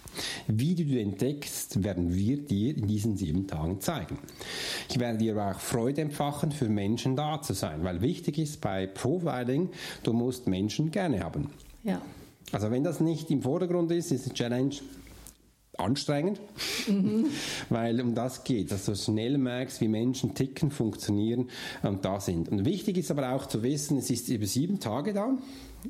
Wie 0.48 0.76
du 0.76 0.84
die 0.84 1.00
entdeckst, 1.00 1.84
werden 1.84 2.14
wir 2.14 2.38
dir 2.38 2.76
in 2.76 2.88
diesen 2.88 3.16
sieben 3.18 3.48
Tagen 3.48 3.80
zeigen. 3.80 4.18
Ich 4.90 5.00
werde 5.00 5.20
dir 5.20 5.34
aber 5.38 5.52
auch 5.52 5.60
Freude 5.60 6.02
empfachen, 6.02 6.52
für 6.52 6.68
Menschen 6.68 7.16
da 7.16 7.42
zu 7.42 7.54
sein, 7.54 7.84
weil 7.84 8.02
wichtig 8.02 8.38
ist 8.40 8.62
bei 8.62 8.88
Profiling, 8.88 9.70
du 10.04 10.14
musst 10.14 10.48
Menschen 10.48 10.92
gerne 10.92 11.24
haben. 11.24 11.52
Ja. 11.84 12.02
Also 12.52 12.72
wenn 12.72 12.84
das 12.84 13.00
nicht 13.00 13.30
im 13.30 13.44
Vordergrund 13.44 13.92
ist, 13.92 14.12
ist 14.12 14.26
die 14.26 14.34
Challenge 14.34 14.76
anstrengend, 15.80 16.40
mhm. 16.88 17.26
weil 17.70 18.02
um 18.02 18.16
das 18.16 18.44
geht, 18.44 18.72
dass 18.72 18.86
du 18.86 18.96
schnell 18.96 19.38
merkst, 19.38 19.82
wie 19.82 19.88
Menschen 19.88 20.36
ticken, 20.36 20.72
funktionieren 20.72 21.50
und 21.84 22.06
da 22.06 22.20
sind. 22.20 22.50
Und 22.50 22.66
wichtig 22.66 22.98
ist 22.98 23.12
aber 23.12 23.34
auch 23.34 23.46
zu 23.46 23.64
wissen, 23.64 23.98
es 23.98 24.10
ist 24.10 24.30
über 24.30 24.46
sieben 24.46 24.80
Tage 24.80 25.14
da. 25.14 25.38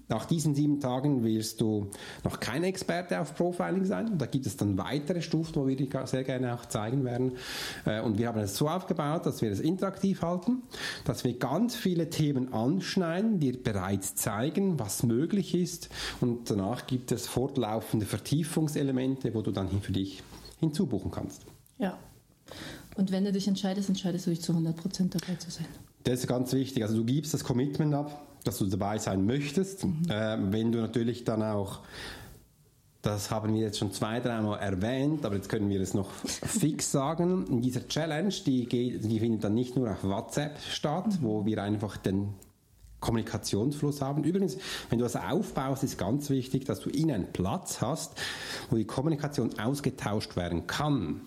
Nach 0.08 0.26
diesen 0.26 0.56
sieben 0.56 0.80
Tagen 0.80 1.24
wirst 1.24 1.62
du 1.62 1.90
noch 2.24 2.40
kein 2.40 2.64
Experte 2.64 3.20
auf 3.20 3.36
Profiling 3.36 3.86
sein. 3.86 4.18
Da 4.18 4.26
gibt 4.26 4.46
es 4.46 4.58
dann 4.58 4.78
weitere 4.78 5.22
Stufen, 5.22 5.56
wo 5.56 5.68
wir 5.68 5.76
dich 5.76 5.90
sehr 6.06 6.24
gerne 6.24 6.54
auch 6.54 6.66
zeigen 6.66 7.04
werden. 7.04 7.34
Äh, 7.86 8.02
und 8.02 8.18
wir 8.18 8.28
haben 8.28 8.40
es 8.40 8.56
so 8.56 8.70
aufgebaut, 8.70 9.26
dass 9.26 9.42
wir 9.42 9.52
es 9.52 9.60
interaktiv 9.60 10.22
halten, 10.22 10.64
dass 11.06 11.24
wir 11.24 11.38
ganz 11.38 11.76
viele 11.76 12.10
Themen 12.10 12.54
anschneiden, 12.54 13.40
dir 13.40 13.62
bereits 13.62 14.16
zeigen, 14.16 14.80
was 14.80 15.04
möglich 15.04 15.56
ist. 15.56 15.90
Und 16.22 16.50
danach 16.50 16.88
gibt 16.88 17.12
es 17.12 17.28
fortlaufende 17.28 18.06
Vertiefungselemente, 18.06 19.34
wo 19.34 19.42
du 19.42 19.52
dann 19.52 19.70
für 19.82 19.92
dich 19.92 20.24
hinzubuchen 20.60 21.12
kannst. 21.12 21.46
Ja. 21.78 21.98
Und 22.96 23.12
wenn 23.12 23.24
du 23.24 23.32
dich 23.32 23.48
entscheidest, 23.48 23.90
entscheidest 23.90 24.26
du 24.26 24.32
dich 24.32 24.42
zu 24.42 24.54
100% 24.54 25.10
dabei 25.10 25.36
zu 25.36 25.50
sein. 25.50 25.68
Das 26.10 26.22
ist 26.22 26.28
ganz 26.28 26.52
wichtig. 26.54 26.84
Also 26.84 26.98
du 26.98 27.06
gibst 27.06 27.34
das 27.34 27.44
Commitment 27.44 27.94
ab 27.94 28.26
dass 28.44 28.58
du 28.58 28.66
dabei 28.66 28.98
sein 28.98 29.26
möchtest. 29.26 29.86
Mhm. 29.86 30.04
Äh, 30.10 30.38
wenn 30.52 30.72
du 30.72 30.80
natürlich 30.80 31.24
dann 31.24 31.44
auch 31.44 31.80
das 33.02 33.32
haben 33.32 33.54
wir 33.54 33.62
jetzt 33.62 33.78
schon 33.78 33.94
zwei, 33.94 34.20
dreimal 34.20 34.60
erwähnt, 34.60 35.26
aber 35.26 35.36
jetzt 35.36 35.48
können 35.48 35.70
wir 35.70 35.80
es 35.80 35.94
noch 35.94 36.12
fix 36.26 36.92
sagen. 36.92 37.48
In 37.48 37.62
dieser 37.62 37.88
Challenge, 37.88 38.34
die, 38.46 38.66
geht, 38.66 39.06
die 39.06 39.20
findet 39.20 39.46
dann 39.46 39.54
nicht 39.54 39.78
nur 39.78 39.90
auf 39.90 40.04
WhatsApp 40.04 40.60
statt, 40.60 41.08
mhm. 41.08 41.18
wo 41.22 41.46
wir 41.46 41.64
einfach 41.64 41.96
den 41.96 42.34
Kommunikationsfluss 43.00 44.02
haben. 44.02 44.26
Übrigens, 44.26 44.58
wenn 44.90 45.00
du 45.00 45.04
das 45.04 45.16
aufbaust, 45.16 45.86
ist 45.86 45.98
ganz 45.98 46.30
wichtig, 46.30 46.66
dass 46.66 46.82
du 46.82 46.90
in 46.90 47.10
einen 47.10 47.32
Platz 47.32 47.80
hast, 47.80 48.20
wo 48.70 48.76
die 48.76 48.84
Kommunikation 48.84 49.58
ausgetauscht 49.58 50.36
werden 50.36 50.68
kann. 50.68 51.22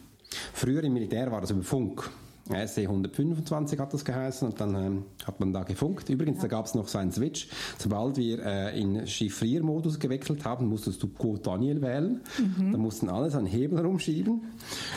Früher 0.53 0.85
im 0.85 0.93
Militär 0.93 1.33
war 1.33 1.41
das 1.41 1.53
über 1.53 1.63
Funk. 1.63 2.11
SC 2.49 2.79
125 2.81 3.79
hat 3.79 3.95
das 3.95 4.05
geheißen 4.05 4.49
und 4.49 4.61
dann 4.61 4.75
ähm, 4.75 5.05
hat 5.25 5.39
man 5.39 5.53
da 5.53 5.63
gefunkt. 5.63 6.09
Übrigens, 6.09 6.39
ja. 6.39 6.43
da 6.43 6.49
gab 6.49 6.67
es 6.67 6.75
noch 6.75 6.89
so 6.89 6.99
einen 6.99 7.13
Switch. 7.13 7.49
Sobald 7.79 8.17
wir 8.17 8.45
äh, 8.45 8.81
in 8.81 9.07
Chiffriermodus 9.07 9.99
gewechselt 9.99 10.45
haben, 10.45 10.67
musstest 10.67 11.03
du 11.03 11.09
Code 11.09 11.41
Daniel 11.41 11.81
wählen. 11.81 12.21
Mhm. 12.39 12.73
Da 12.73 12.79
mussten 12.79 13.09
alle 13.09 13.33
einen 13.33 13.47
Hebel 13.47 13.81
rumschieben 13.81 14.43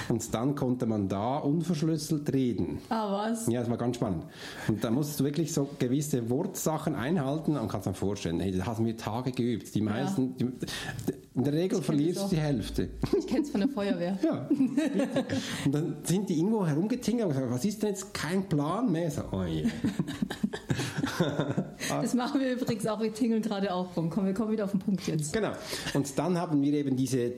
und 0.10 0.34
dann 0.34 0.56
konnte 0.56 0.86
man 0.86 1.08
da 1.08 1.38
unverschlüsselt 1.38 2.32
reden. 2.34 2.80
Ah, 2.90 3.12
was? 3.12 3.48
Ja, 3.48 3.60
das 3.60 3.70
war 3.70 3.78
ganz 3.78 3.98
spannend. 3.98 4.24
Und 4.68 4.84
da 4.84 4.90
musstest 4.90 5.20
du 5.20 5.24
wirklich 5.24 5.54
so 5.54 5.70
gewisse 5.78 6.30
Wortsachen 6.30 6.96
einhalten 6.96 7.58
und 7.58 7.68
kannst 7.68 7.88
dir 7.88 7.94
vorstellen, 7.94 8.40
hey, 8.40 8.52
das 8.52 8.66
haben 8.66 8.86
wir 8.86 8.98
Tage 8.98 9.32
geübt. 9.32 9.74
Die 9.76 9.82
meisten, 9.82 10.36
ja. 10.38 10.48
die, 11.08 11.14
in 11.36 11.44
der 11.44 11.54
Regel 11.54 11.82
verlierst 11.82 12.24
du 12.24 12.28
die 12.30 12.38
Hälfte. 12.38 12.90
Ich 13.18 13.28
kenne 13.28 13.42
es 13.42 13.50
von 13.50 13.60
der 13.60 13.70
Feuerwehr. 13.70 14.18
ja. 14.24 14.48
und 15.66 15.72
dann 15.74 15.98
sind 16.04 16.30
die 16.30 16.38
irgendwo 16.38 16.66
herumgetingelt 16.66 17.28
gesagt, 17.28 17.52
was 17.52 17.66
ist 17.66 17.84
denn 17.84 17.90
jetzt 17.90 18.14
kein 18.14 18.48
Plan 18.48 18.90
mehr? 18.90 19.12
So, 19.12 19.24
oh 19.34 19.44
yeah. 19.44 19.70
das 22.02 22.14
machen 22.14 22.40
wir 22.40 22.54
übrigens 22.54 22.88
auch, 22.88 23.02
wir 23.02 23.14
tingeln 23.14 23.42
gerade 23.42 23.74
auch 23.74 23.98
rum. 23.98 24.10
Komm, 24.10 24.26
wir 24.26 24.34
kommen 24.34 24.52
wieder 24.52 24.64
auf 24.64 24.72
den 24.72 24.80
Punkt 24.80 25.06
jetzt. 25.08 25.34
Genau. 25.34 25.52
Und 25.94 26.18
dann 26.18 26.38
haben 26.38 26.62
wir 26.62 26.74
eben 26.74 26.96
diese 26.96 27.34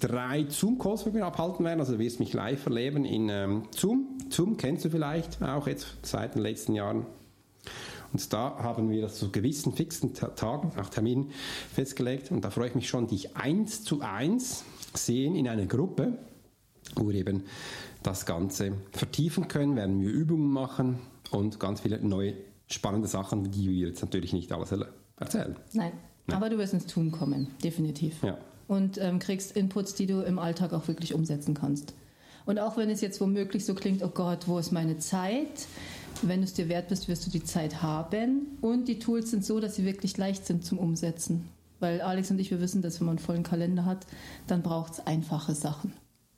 drei 0.00 0.46
Zoom-Calls, 0.48 1.04
die 1.04 1.12
wir 1.12 1.26
abhalten 1.26 1.66
werden. 1.66 1.80
Also 1.80 1.94
du 1.94 1.98
wirst 1.98 2.20
mich 2.20 2.32
live 2.32 2.64
erleben 2.64 3.04
in 3.04 3.28
ähm, 3.28 3.64
Zoom. 3.76 4.18
Zoom 4.30 4.56
kennst 4.56 4.86
du 4.86 4.90
vielleicht 4.90 5.42
auch 5.42 5.66
jetzt 5.66 5.86
seit 6.02 6.34
den 6.34 6.42
letzten 6.42 6.74
Jahren. 6.74 7.04
Und 8.14 8.32
da 8.32 8.56
haben 8.58 8.90
wir 8.90 9.02
das 9.02 9.18
zu 9.18 9.32
gewissen 9.32 9.72
fixen 9.72 10.14
Tagen, 10.14 10.70
nach 10.76 10.88
Terminen 10.88 11.32
festgelegt. 11.72 12.30
Und 12.30 12.44
da 12.44 12.50
freue 12.50 12.68
ich 12.68 12.76
mich 12.76 12.88
schon, 12.88 13.08
dich 13.08 13.36
eins 13.36 13.82
zu 13.82 14.02
eins 14.02 14.62
sehen 14.94 15.34
in 15.34 15.48
einer 15.48 15.66
Gruppe, 15.66 16.16
wo 16.94 17.08
wir 17.08 17.16
eben 17.16 17.42
das 18.04 18.24
Ganze 18.24 18.74
vertiefen 18.92 19.48
können, 19.48 19.74
werden 19.74 20.00
wir 20.00 20.10
Übungen 20.10 20.48
machen 20.48 21.00
und 21.32 21.58
ganz 21.58 21.80
viele 21.80 21.98
neue 22.06 22.34
spannende 22.68 23.08
Sachen, 23.08 23.50
die 23.50 23.68
wir 23.68 23.88
jetzt 23.88 24.00
natürlich 24.00 24.32
nicht 24.32 24.52
alles 24.52 24.72
erzählen. 25.18 25.56
Nein, 25.72 25.92
Nein. 26.28 26.36
aber 26.36 26.50
du 26.50 26.58
wirst 26.58 26.72
ins 26.72 26.86
Tun 26.86 27.10
kommen, 27.10 27.48
definitiv. 27.64 28.22
Ja. 28.22 28.38
Und 28.68 28.96
ähm, 28.98 29.18
kriegst 29.18 29.56
Inputs, 29.56 29.94
die 29.94 30.06
du 30.06 30.20
im 30.20 30.38
Alltag 30.38 30.72
auch 30.72 30.86
wirklich 30.86 31.14
umsetzen 31.14 31.54
kannst. 31.54 31.94
Und 32.46 32.58
auch 32.58 32.76
wenn 32.76 32.90
es 32.90 33.00
jetzt 33.00 33.20
womöglich 33.20 33.64
so 33.64 33.74
klingt, 33.74 34.02
oh 34.02 34.08
Gott, 34.08 34.46
wo 34.46 34.58
ist 34.58 34.70
meine 34.70 34.98
Zeit? 34.98 35.66
Wenn 36.22 36.40
du 36.40 36.44
es 36.44 36.54
dir 36.54 36.68
wert 36.68 36.88
bist, 36.88 37.08
wirst 37.08 37.26
du 37.26 37.30
die 37.30 37.44
Zeit 37.44 37.82
haben. 37.82 38.58
Und 38.60 38.88
die 38.88 38.98
Tools 38.98 39.30
sind 39.30 39.44
so, 39.44 39.60
dass 39.60 39.76
sie 39.76 39.84
wirklich 39.84 40.16
leicht 40.16 40.46
sind 40.46 40.64
zum 40.64 40.78
Umsetzen. 40.78 41.48
Weil 41.80 42.00
Alex 42.00 42.30
und 42.30 42.38
ich, 42.38 42.50
wir 42.50 42.60
wissen, 42.60 42.82
dass 42.82 43.00
wenn 43.00 43.06
man 43.06 43.16
einen 43.18 43.24
vollen 43.24 43.42
Kalender 43.42 43.84
hat, 43.84 44.06
dann 44.46 44.62
braucht 44.62 44.94
es 44.94 45.06
einfache 45.06 45.54
Sachen. 45.54 45.92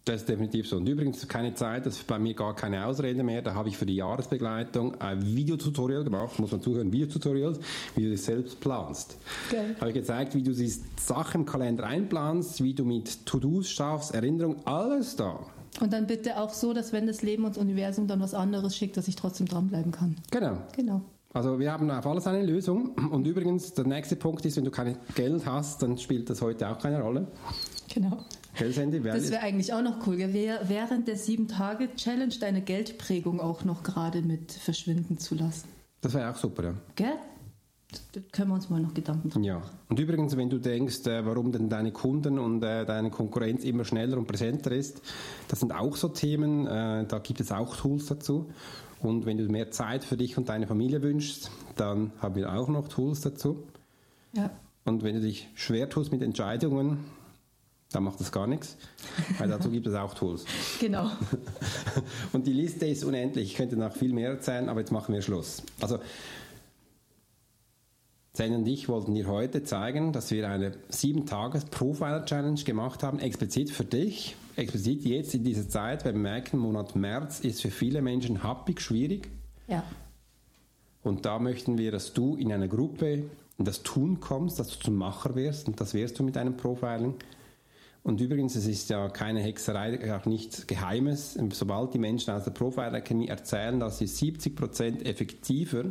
Das 0.07 0.21
ist 0.21 0.29
definitiv 0.29 0.69
so. 0.69 0.77
Und 0.77 0.89
übrigens 0.89 1.27
keine 1.27 1.55
Zeit, 1.55 1.85
das 1.85 1.97
ist 1.97 2.07
bei 2.07 2.17
mir 2.21 2.33
gar 2.33 2.55
keine 2.55 2.87
Ausrede 2.87 3.25
mehr. 3.25 3.43
Da 3.43 3.55
habe 3.55 3.69
ich 3.69 3.77
für 3.77 3.87
die 3.87 3.97
Jahresbegleitung 3.97 5.01
ein 5.01 5.21
Videotutorial 5.35 6.05
gemacht, 6.05 6.39
muss 6.39 6.53
man 6.53 6.63
zuhören, 6.63 6.93
Videotutorials, 6.93 7.59
wie 7.97 8.05
du 8.05 8.13
das 8.13 8.25
selbst 8.25 8.61
planst. 8.61 9.17
Okay. 9.49 9.75
Habe 9.81 9.91
ich 9.91 9.95
gezeigt, 9.95 10.37
wie 10.37 10.45
du 10.45 10.53
die 10.53 10.73
Sachen 10.97 11.41
im 11.41 11.47
Kalender 11.47 11.85
einplanst, 11.85 12.63
wie 12.63 12.73
du 12.73 12.85
mit 12.85 13.27
To-Dos 13.27 13.69
schaffst, 13.69 14.15
Erinnerung, 14.15 14.65
alles 14.65 15.17
da. 15.17 15.41
Und 15.81 15.93
dann 15.93 16.07
bitte 16.07 16.39
auch 16.39 16.51
so, 16.51 16.73
dass 16.73 16.93
wenn 16.93 17.07
das 17.07 17.23
Leben 17.23 17.45
und 17.45 17.57
das 17.57 17.63
Universum 17.63 18.07
dann 18.07 18.21
was 18.21 18.35
anderes 18.35 18.77
schickt, 18.77 18.97
dass 18.97 19.09
ich 19.09 19.17
trotzdem 19.17 19.47
dranbleiben 19.47 19.93
kann. 19.93 20.17
Genau. 20.31 20.59
Genau. 20.75 21.03
Also 21.35 21.59
wir 21.59 21.71
haben 21.71 21.91
auf 21.91 22.07
alles 22.07 22.27
eine 22.27 22.43
Lösung. 22.43 22.93
Und 23.11 23.27
übrigens, 23.27 23.75
der 23.75 23.87
nächste 23.87 24.17
Punkt 24.17 24.47
ist, 24.47 24.57
wenn 24.57 24.65
du 24.65 24.71
kein 24.71 24.97
Geld 25.15 25.45
hast, 25.45 25.83
dann 25.83 25.99
spielt 25.99 26.31
das 26.31 26.41
heute 26.41 26.69
auch 26.69 26.79
keine 26.79 27.03
Rolle. 27.03 27.27
Genau. 27.93 28.25
Geldhandy 28.57 29.05
wäre 29.05 29.19
Das 29.19 29.31
wäre 29.31 29.43
eigentlich 29.43 29.75
auch 29.75 29.83
noch 29.83 30.07
cool. 30.07 30.17
Während 30.19 31.09
der 31.09 31.17
Sieben-Tage-Challenge 31.17 32.35
deine 32.41 32.63
Geldprägung 32.63 33.39
auch 33.39 33.65
noch 33.65 33.83
gerade 33.83 34.23
mit 34.23 34.51
verschwinden 34.53 35.19
zu 35.19 35.35
lassen. 35.35 35.69
Das 36.01 36.15
wäre 36.15 36.31
auch 36.31 36.37
super, 36.37 36.65
ja. 36.65 36.75
Gell? 36.95 37.13
Da 38.13 38.21
können 38.33 38.51
wir 38.51 38.55
uns 38.55 38.69
mal 38.69 38.81
noch 38.81 38.95
Gedanken 38.95 39.29
machen. 39.29 39.45
Ja. 39.45 39.63
Und 39.89 40.01
übrigens, 40.01 40.37
wenn 40.37 40.51
du 40.51 40.59
denkst, 40.59 41.07
äh, 41.07 41.25
warum 41.25 41.53
denn 41.53 41.69
deine 41.69 41.93
Kunden 41.93 42.39
und 42.39 42.63
äh, 42.63 42.85
deine 42.85 43.11
Konkurrenz 43.11 43.65
immer 43.65 43.85
schneller 43.85 44.19
und 44.19 44.27
präsenter 44.27 44.73
ist, 44.73 45.03
das 45.49 45.61
sind 45.61 45.73
auch 45.73 45.97
so 45.97 46.09
Themen, 46.09 46.67
äh, 46.67 47.07
da 47.07 47.19
gibt 47.19 47.41
es 47.41 47.53
auch 47.53 47.77
Tools 47.77 48.07
dazu. 48.07 48.51
Und 49.01 49.27
wenn 49.27 49.37
du 49.39 49.45
mehr 49.45 49.71
Zeit 49.71 50.05
für 50.05 50.17
dich 50.17 50.37
und 50.37 50.49
deine 50.49 50.67
Familie 50.67 51.03
wünschst, 51.03 51.51
dann 51.77 52.13
haben 52.19 52.35
wir 52.35 52.53
auch 52.53 52.69
noch 52.69 52.89
Tools 52.89 53.21
dazu. 53.21 53.63
Ja. 54.33 54.51
Und 54.85 55.03
wenn 55.03 55.17
du 55.17 55.21
dich 55.21 55.49
schwer 55.55 55.89
tust 55.89 56.13
mit 56.13 56.23
Entscheidungen, 56.23 57.05
da 57.93 58.01
macht 58.01 58.21
es 58.21 58.33
gar 58.33 58.47
nichts, 58.47 58.77
weil 59.39 59.49
dazu 59.49 59.71
gibt 59.71 59.87
es 59.87 59.95
auch 59.95 60.15
Tools. 60.15 60.45
Genau. 60.81 61.11
Und 62.33 62.47
die 62.47 62.53
Liste 62.53 62.87
ist 62.87 63.05
unendlich. 63.05 63.53
Ich 63.53 63.55
könnte 63.57 63.77
noch 63.77 63.93
viel 63.93 64.13
mehr 64.13 64.31
erzählen, 64.31 64.69
aber 64.69 64.81
jetzt 64.81 64.93
machen 64.93 65.15
wir 65.15 65.23
Schluss. 65.23 65.63
Also, 65.81 65.99
Zane 68.37 68.57
und 68.59 68.69
ich 68.69 68.89
wollten 68.91 69.15
dir 69.15 69.29
heute 69.29 69.63
zeigen, 69.65 70.13
dass 70.13 70.31
wir 70.31 70.47
eine 70.47 70.73
7-Tages-Profiler-Challenge 70.91 72.63
gemacht 72.65 73.03
haben, 73.03 73.19
explizit 73.19 73.71
für 73.71 73.85
dich, 73.85 74.37
explizit 74.57 75.07
jetzt 75.07 75.35
in 75.35 75.43
dieser 75.43 75.71
Zeit, 75.71 76.05
weil 76.05 76.13
wir 76.13 76.21
merken, 76.21 76.59
Monat 76.59 76.95
März 76.97 77.41
ist 77.41 77.63
für 77.63 77.71
viele 77.71 78.03
Menschen 78.03 78.43
happig, 78.43 78.83
schwierig. 78.83 79.31
Ja. 79.69 79.83
Und 81.03 81.25
da 81.25 81.39
möchten 81.39 81.79
wir, 81.79 81.91
dass 81.91 82.13
du 82.13 82.37
in 82.37 82.53
einer 82.53 82.69
Gruppe 82.69 83.25
in 83.57 83.65
das 83.65 83.83
Tun 83.83 84.21
kommst, 84.21 84.59
dass 84.59 84.69
du 84.69 84.85
zum 84.85 84.97
Macher 84.97 85.35
wirst 85.35 85.67
und 85.67 85.81
das 85.81 85.95
wirst 85.95 86.19
du 86.19 86.23
mit 86.23 86.37
einem 86.37 86.59
Profiling. 86.59 87.15
Und 88.03 88.21
übrigens, 88.21 88.55
es 88.55 88.67
ist 88.67 88.91
ja 88.91 89.09
keine 89.09 89.41
Hexerei, 89.41 90.15
auch 90.15 90.27
nichts 90.27 90.67
Geheimes. 90.67 91.39
Sobald 91.53 91.95
die 91.95 91.99
Menschen 91.99 92.35
aus 92.35 92.45
der 92.45 92.51
Profiler-Chemie 92.51 93.29
erzählen, 93.29 93.81
dass 93.81 93.97
sie 93.97 94.07
70 94.07 94.55
Prozent 94.55 95.07
effektiver 95.07 95.87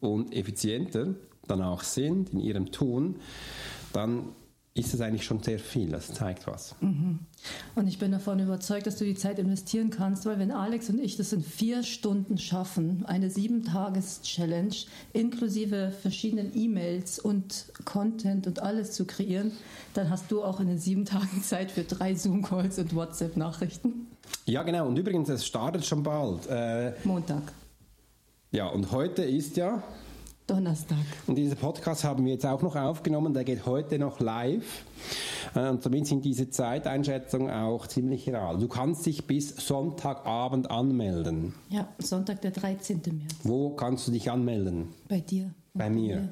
und 0.00 0.34
effizienter 0.34 1.14
danach 1.48 1.82
sind 1.82 2.30
in 2.30 2.40
ihrem 2.40 2.72
Tun, 2.72 3.16
dann 3.92 4.30
ist 4.74 4.92
es 4.92 5.00
eigentlich 5.00 5.24
schon 5.24 5.42
sehr 5.42 5.58
viel. 5.58 5.90
Das 5.90 6.12
zeigt 6.12 6.46
was. 6.46 6.74
Und 6.80 7.86
ich 7.86 7.98
bin 7.98 8.12
davon 8.12 8.38
überzeugt, 8.40 8.86
dass 8.86 8.96
du 8.96 9.06
die 9.06 9.14
Zeit 9.14 9.38
investieren 9.38 9.88
kannst, 9.88 10.26
weil 10.26 10.38
wenn 10.38 10.50
Alex 10.50 10.90
und 10.90 11.00
ich 11.00 11.16
das 11.16 11.32
in 11.32 11.42
vier 11.42 11.82
Stunden 11.82 12.36
schaffen, 12.36 13.04
eine 13.06 13.30
sieben-Tages-Challenge 13.30 14.74
inklusive 15.14 15.92
verschiedenen 16.02 16.54
E-Mails 16.54 17.18
und 17.18 17.72
Content 17.86 18.46
und 18.46 18.62
alles 18.62 18.92
zu 18.92 19.06
kreieren, 19.06 19.52
dann 19.94 20.10
hast 20.10 20.30
du 20.30 20.44
auch 20.44 20.60
in 20.60 20.68
den 20.68 20.78
sieben 20.78 21.06
Tagen 21.06 21.42
Zeit 21.42 21.70
für 21.70 21.84
drei 21.84 22.14
Zoom-Calls 22.14 22.78
und 22.78 22.94
WhatsApp-Nachrichten. 22.94 24.08
Ja, 24.44 24.62
genau. 24.62 24.86
Und 24.88 24.98
übrigens, 24.98 25.30
es 25.30 25.46
startet 25.46 25.86
schon 25.86 26.02
bald. 26.02 26.46
Äh, 26.48 26.92
Montag, 27.04 27.42
ja, 28.52 28.68
und 28.68 28.92
heute 28.92 29.22
ist 29.22 29.56
ja 29.56 29.82
Donnerstag. 30.46 30.98
Und 31.26 31.36
diesen 31.36 31.56
Podcast 31.56 32.04
haben 32.04 32.24
wir 32.24 32.32
jetzt 32.32 32.46
auch 32.46 32.62
noch 32.62 32.76
aufgenommen, 32.76 33.34
der 33.34 33.44
geht 33.44 33.66
heute 33.66 33.98
noch 33.98 34.20
live. 34.20 34.84
Äh, 35.54 35.68
Und 35.70 35.82
somit 35.82 36.06
sind 36.06 36.24
diese 36.24 36.50
Zeiteinschätzungen 36.50 37.50
auch 37.50 37.86
ziemlich 37.86 38.28
real. 38.28 38.58
Du 38.58 38.68
kannst 38.68 39.06
dich 39.06 39.26
bis 39.26 39.48
Sonntagabend 39.56 40.70
anmelden. 40.70 41.54
Ja, 41.70 41.88
Sonntag, 41.98 42.40
der 42.42 42.52
13. 42.52 43.00
März. 43.06 43.34
Wo 43.42 43.70
kannst 43.70 44.06
du 44.06 44.12
dich 44.12 44.30
anmelden? 44.30 44.88
Bei 45.08 45.20
dir. 45.20 45.50
Bei 45.74 45.90
mir. 45.90 46.28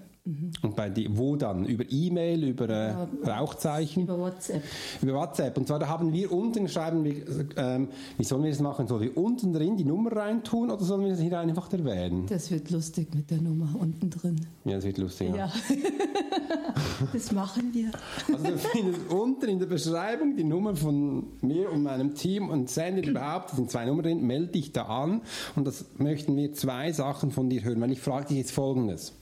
Und 0.62 0.74
bei 0.74 0.88
dir, 0.88 1.18
wo 1.18 1.36
dann? 1.36 1.66
Über 1.66 1.84
E-Mail, 1.86 2.44
über 2.44 2.66
äh, 2.70 2.94
Rauchzeichen? 3.28 4.04
Über 4.04 4.18
WhatsApp. 4.18 4.62
Über 5.02 5.12
WhatsApp. 5.12 5.58
Und 5.58 5.68
zwar 5.68 5.78
da 5.78 5.88
haben 5.88 6.14
wir 6.14 6.32
unten 6.32 6.66
schreiben, 6.66 7.04
wir, 7.04 7.14
ähm, 7.58 7.88
wie 8.16 8.24
sollen 8.24 8.42
wir 8.42 8.50
das 8.50 8.60
machen? 8.60 8.86
Sollen 8.86 9.02
wir 9.02 9.18
unten 9.18 9.52
drin 9.52 9.76
die 9.76 9.84
Nummer 9.84 10.12
reintun 10.12 10.70
oder 10.70 10.82
sollen 10.82 11.02
wir 11.02 11.10
das 11.10 11.20
hier 11.20 11.38
einfach 11.38 11.70
erwähnen? 11.70 12.24
Das 12.26 12.50
wird 12.50 12.70
lustig 12.70 13.14
mit 13.14 13.30
der 13.30 13.42
Nummer 13.42 13.68
unten 13.78 14.08
drin. 14.08 14.46
Ja, 14.64 14.76
das 14.76 14.84
wird 14.84 14.96
lustig. 14.96 15.28
Ja. 15.28 15.36
Ja. 15.36 15.52
das 17.12 17.30
machen 17.32 17.74
wir. 17.74 17.90
Also 18.32 18.44
du 18.44 18.58
findest 18.58 19.00
unten 19.10 19.46
in 19.46 19.58
der 19.58 19.66
Beschreibung 19.66 20.36
die 20.36 20.44
Nummer 20.44 20.74
von 20.74 21.26
mir 21.42 21.70
und 21.70 21.82
meinem 21.82 22.14
Team 22.14 22.48
und 22.48 22.70
sendet 22.70 23.06
überhaupt, 23.06 23.52
da 23.52 23.56
sind 23.56 23.70
zwei 23.70 23.84
Nummern 23.84 24.04
drin, 24.04 24.26
melde 24.26 24.52
dich 24.52 24.72
da 24.72 24.84
an 24.84 25.20
und 25.54 25.66
das 25.66 25.84
möchten 25.98 26.34
wir 26.34 26.54
zwei 26.54 26.92
Sachen 26.92 27.30
von 27.30 27.50
dir 27.50 27.62
hören. 27.62 27.82
Weil 27.82 27.92
ich 27.92 28.00
frage 28.00 28.28
dich 28.28 28.38
jetzt 28.38 28.52
folgendes. 28.52 29.12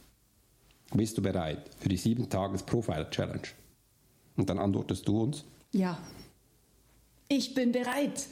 Bist 0.95 1.17
du 1.17 1.23
bereit 1.23 1.71
für 1.79 1.89
die 1.89 1.97
7 1.97 2.29
Tages 2.29 2.63
Profile 2.63 3.09
Challenge? 3.11 3.49
Und 4.37 4.49
dann 4.51 4.59
antwortest 4.59 5.09
du 5.09 5.23
uns. 5.23 5.45
Ja. 5.73 5.99
Ich 7.29 7.55
bin 7.55 7.73
bereit. 7.73 8.27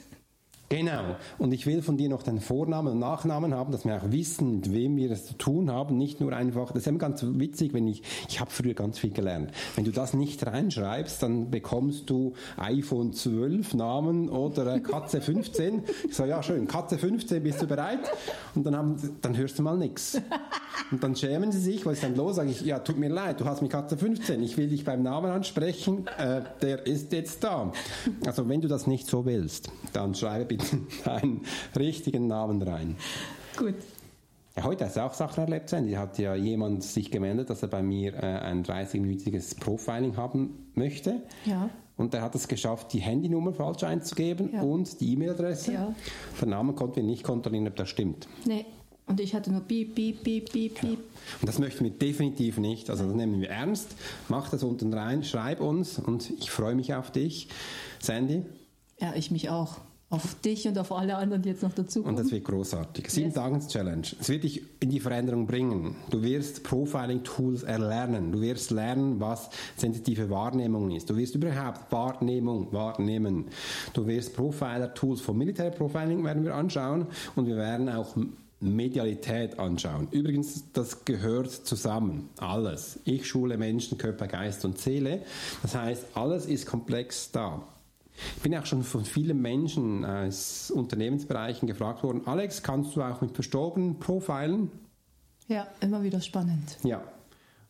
Genau. 0.71 1.17
Und 1.37 1.51
ich 1.51 1.65
will 1.65 1.81
von 1.81 1.97
dir 1.97 2.07
noch 2.07 2.23
deinen 2.23 2.39
Vornamen 2.39 2.93
und 2.93 2.99
Nachnamen 2.99 3.53
haben, 3.53 3.73
dass 3.73 3.83
wir 3.83 3.97
auch 3.97 4.09
wissen, 4.09 4.55
mit 4.55 4.73
wem 4.73 4.95
wir 4.95 5.11
es 5.11 5.25
zu 5.25 5.33
tun 5.33 5.69
haben. 5.69 5.97
Nicht 5.97 6.21
nur 6.21 6.31
einfach, 6.31 6.71
das 6.71 6.83
ist 6.83 6.87
immer 6.87 6.97
ganz 6.97 7.25
witzig, 7.27 7.73
wenn 7.73 7.89
ich, 7.89 8.03
ich 8.29 8.39
habe 8.39 8.49
früher 8.49 8.73
ganz 8.73 8.97
viel 8.97 9.11
gelernt. 9.11 9.51
Wenn 9.75 9.83
du 9.83 9.91
das 9.91 10.13
nicht 10.13 10.45
reinschreibst, 10.45 11.21
dann 11.21 11.51
bekommst 11.51 12.09
du 12.09 12.33
iPhone 12.55 13.11
12 13.11 13.73
Namen 13.73 14.29
oder 14.29 14.79
Katze 14.79 15.19
15. 15.19 15.83
Ich 16.07 16.15
sage, 16.15 16.29
ja 16.29 16.41
schön, 16.41 16.67
Katze 16.67 16.97
15, 16.97 17.43
bist 17.43 17.61
du 17.61 17.67
bereit? 17.67 18.09
Und 18.55 18.65
dann, 18.65 18.77
haben, 18.77 18.95
dann 19.21 19.35
hörst 19.35 19.59
du 19.59 19.63
mal 19.63 19.77
nichts. 19.77 20.21
Und 20.91 21.03
dann 21.03 21.15
schämen 21.15 21.51
sie 21.51 21.59
sich, 21.59 21.85
was 21.85 21.95
ist 21.95 22.03
dann 22.03 22.15
los? 22.15 22.37
Sage 22.37 22.49
ich, 22.49 22.61
ja, 22.61 22.79
tut 22.79 22.97
mir 22.97 23.09
leid, 23.09 23.41
du 23.41 23.45
hast 23.45 23.61
mich 23.61 23.71
Katze 23.71 23.97
15, 23.97 24.41
ich 24.41 24.57
will 24.57 24.69
dich 24.69 24.85
beim 24.85 25.03
Namen 25.03 25.31
ansprechen, 25.31 26.07
äh, 26.17 26.41
der 26.61 26.85
ist 26.85 27.11
jetzt 27.11 27.43
da. 27.43 27.71
Also 28.25 28.47
wenn 28.47 28.61
du 28.61 28.67
das 28.67 28.87
nicht 28.87 29.07
so 29.07 29.25
willst, 29.25 29.69
dann 29.93 30.15
schreibe 30.15 30.45
bitte 30.45 30.60
deinen 31.05 31.41
richtigen 31.77 32.27
Namen 32.27 32.61
rein. 32.61 32.95
Gut. 33.57 33.75
Ja, 34.55 34.63
heute 34.63 34.85
hast 34.85 34.97
du 34.97 35.01
auch 35.05 35.13
Sachen 35.13 35.43
erlebt, 35.45 35.69
Sandy. 35.69 35.93
Hat 35.93 36.17
ja 36.19 36.35
jemand 36.35 36.83
sich 36.83 37.09
gemeldet, 37.09 37.49
dass 37.49 37.61
er 37.61 37.69
bei 37.69 37.81
mir 37.81 38.13
äh, 38.15 38.17
ein 38.17 38.63
30-minütiges 38.65 39.57
Profiling 39.59 40.17
haben 40.17 40.71
möchte. 40.75 41.21
Ja. 41.45 41.69
Und 41.95 42.13
er 42.13 42.21
hat 42.21 42.35
es 42.35 42.47
geschafft, 42.47 42.91
die 42.93 42.99
Handynummer 42.99 43.53
falsch 43.53 43.83
einzugeben 43.83 44.49
Ja. 44.53 44.61
und 44.61 44.99
die 44.99 45.13
E-Mail-Adresse. 45.13 45.73
Ja. 45.73 45.95
Den 46.41 46.49
Namen 46.49 46.75
konnten 46.75 46.97
wir 46.97 47.03
nicht 47.03 47.23
kontrollieren, 47.23 47.67
ob 47.67 47.75
das 47.77 47.89
stimmt. 47.89 48.27
Nee. 48.45 48.65
Und 49.07 49.19
ich 49.19 49.33
hatte 49.35 49.51
nur 49.51 49.61
piep, 49.61 49.95
piep, 49.95 50.23
piep, 50.23 50.51
piep, 50.51 50.75
piep. 50.75 50.99
Und 51.41 51.47
das 51.47 51.59
möchten 51.59 51.83
wir 51.83 51.91
definitiv 51.91 52.57
nicht. 52.57 52.89
Also 52.89 53.05
das 53.05 53.13
nehmen 53.13 53.39
wir 53.41 53.49
ernst. 53.49 53.95
Mach 54.29 54.49
das 54.49 54.63
unten 54.63 54.93
rein, 54.93 55.23
schreib 55.23 55.59
uns 55.61 55.99
und 55.99 56.29
ich 56.29 56.49
freue 56.51 56.75
mich 56.75 56.93
auf 56.93 57.11
dich. 57.11 57.47
Sandy, 57.99 58.43
Ja, 58.99 59.13
ich 59.15 59.31
mich 59.31 59.49
auch. 59.49 59.77
Auf 60.11 60.35
dich 60.41 60.67
und 60.67 60.77
auf 60.77 60.91
alle 60.91 61.15
anderen, 61.15 61.41
die 61.41 61.49
jetzt 61.49 61.63
noch 61.63 61.73
dazu 61.73 61.99
und 61.99 62.05
kommen. 62.05 62.17
das 62.17 62.31
wird 62.31 62.43
großartig. 62.43 63.09
Sieben 63.09 63.27
Yes. 63.27 63.33
Tages 63.35 63.67
Challenge. 63.69 64.05
Es 64.19 64.29
wird 64.29 64.43
dich 64.43 64.61
in 64.81 64.89
die 64.89 64.99
Veränderung 64.99 65.47
bringen. 65.47 65.95
Du 66.09 66.21
wirst 66.21 66.63
Profiling-Tools 66.63 67.63
erlernen. 67.63 68.31
Du 68.33 68.41
wirst 68.41 68.71
lernen, 68.71 69.19
was 69.21 69.49
sensitive 69.77 70.29
Wahrnehmung 70.29 70.91
ist. 70.91 71.09
Du 71.09 71.15
wirst 71.15 71.33
überhaupt 71.35 71.91
Wahrnehmung 71.91 72.71
wahrnehmen. 72.73 73.45
Du 73.93 74.05
wirst 74.05 74.35
Profiler-Tools 74.35 75.21
vom 75.21 75.37
Military 75.37 75.71
Profiling 75.71 76.23
werden 76.23 76.43
wir 76.43 76.55
anschauen 76.55 77.07
und 77.35 77.47
wir 77.47 77.55
werden 77.55 77.89
auch 77.89 78.15
Medialität 78.59 79.57
anschauen. 79.59 80.07
Übrigens, 80.11 80.65
das 80.73 81.03
gehört 81.05 81.49
zusammen. 81.49 82.29
Alles. 82.37 82.99
Ich 83.05 83.25
schule 83.27 83.57
Menschen, 83.57 83.97
Körper, 83.97 84.27
Geist 84.27 84.65
und 84.65 84.77
Seele. 84.77 85.23
Das 85.61 85.73
heißt, 85.75 86.05
alles 86.15 86.45
ist 86.45 86.65
komplex 86.67 87.31
da. 87.31 87.63
Ich 88.37 88.41
bin 88.43 88.55
auch 88.55 88.65
schon 88.65 88.83
von 88.83 89.05
vielen 89.05 89.41
Menschen 89.41 90.05
aus 90.05 90.71
Unternehmensbereichen 90.71 91.67
gefragt 91.67 92.03
worden, 92.03 92.21
Alex, 92.25 92.63
kannst 92.63 92.95
du 92.95 93.01
auch 93.01 93.21
mit 93.21 93.33
Verstorbenen 93.33 93.99
profilen? 93.99 94.71
Ja, 95.47 95.67
immer 95.81 96.03
wieder 96.03 96.21
spannend. 96.21 96.77
Ja. 96.83 97.01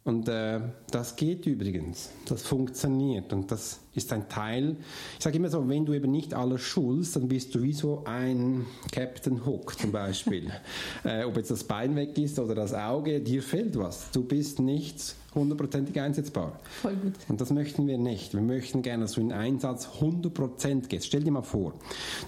Und 0.03 0.27
äh, 0.29 0.59
das 0.89 1.15
geht 1.15 1.45
übrigens. 1.45 2.09
Das 2.25 2.41
funktioniert. 2.41 3.33
Und 3.33 3.51
das 3.51 3.81
ist 3.93 4.11
ein 4.11 4.27
Teil. 4.29 4.77
Ich 5.17 5.23
sage 5.23 5.37
immer 5.37 5.49
so, 5.49 5.67
wenn 5.69 5.85
du 5.85 5.93
eben 5.93 6.11
nicht 6.11 6.33
alles 6.33 6.61
schulst, 6.61 7.15
dann 7.15 7.27
bist 7.27 7.53
du 7.53 7.61
wie 7.61 7.73
so 7.73 8.01
ein 8.05 8.65
Captain 8.91 9.45
Hook 9.45 9.77
zum 9.77 9.91
Beispiel. 9.91 10.51
äh, 11.03 11.23
ob 11.23 11.37
jetzt 11.37 11.51
das 11.51 11.65
Bein 11.65 11.95
weg 11.95 12.17
ist 12.17 12.39
oder 12.39 12.55
das 12.55 12.73
Auge, 12.73 13.21
dir 13.21 13.43
fehlt 13.43 13.77
was. 13.77 14.09
Du 14.09 14.23
bist 14.23 14.59
nicht 14.59 15.15
hundertprozentig 15.35 15.99
einsetzbar. 16.01 16.59
Voll 16.81 16.95
gut. 16.95 17.13
Und 17.27 17.39
das 17.39 17.51
möchten 17.51 17.85
wir 17.85 17.99
nicht. 17.99 18.33
Wir 18.33 18.41
möchten 18.41 18.81
gerne, 18.81 19.03
dass 19.03 19.13
du 19.13 19.21
in 19.21 19.31
Einsatz 19.31 19.87
100% 19.99 20.87
gehst. 20.87 21.05
Stell 21.05 21.23
dir 21.23 21.31
mal 21.31 21.43
vor, 21.43 21.73